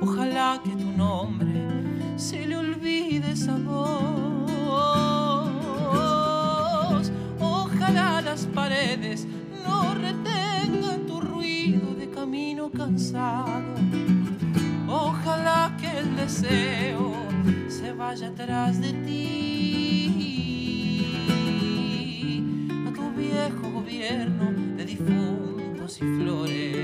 Ojalá 0.00 0.60
que 0.62 0.70
tu 0.70 0.92
nombre 0.96 1.66
se 2.16 2.46
le 2.46 2.56
olvide 2.58 3.32
esa 3.32 3.56
voz. 3.56 4.52
Ojalá 7.40 8.22
las 8.22 8.46
paredes 8.46 8.91
Ojalá 14.88 15.76
que 15.80 15.98
el 16.00 16.16
deseo 16.16 17.12
se 17.68 17.92
vaya 17.92 18.26
atrás 18.28 18.80
de 18.80 18.92
ti. 18.92 20.32
A 22.86 22.92
tu 22.92 23.12
viejo 23.12 23.70
gobierno 23.72 24.52
de 24.76 24.84
difuntos 24.84 25.98
y 25.98 26.00
flores. 26.00 26.76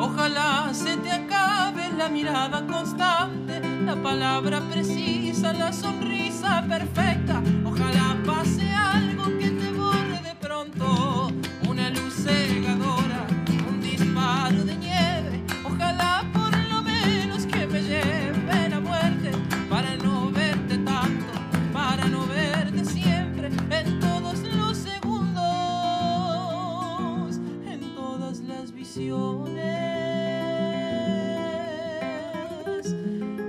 Ojalá 0.00 0.72
se 0.72 0.96
te 0.96 1.12
acabe 1.12 1.90
la 1.96 2.08
mirada 2.08 2.66
constante, 2.66 3.60
la 3.84 3.96
palabra 4.02 4.60
precisa, 4.60 5.52
la 5.52 5.74
sonrisa 5.74 6.64
perfecta. 6.66 7.42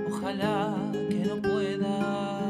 Ojalá 0.06 0.74
que 0.92 1.24
no 1.26 1.40
pueda 1.40 2.40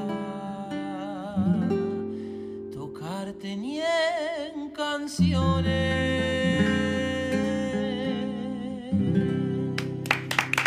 tocarte 2.74 3.56
ni 3.56 3.80
en 3.80 4.70
canciones. 4.70 6.64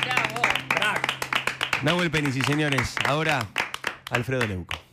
Bravo. 0.05 0.41
Nahuel 1.83 2.11
Penisi, 2.11 2.41
señores. 2.41 2.95
Ahora, 3.05 3.45
Alfredo 4.09 4.47
Leuco. 4.47 4.90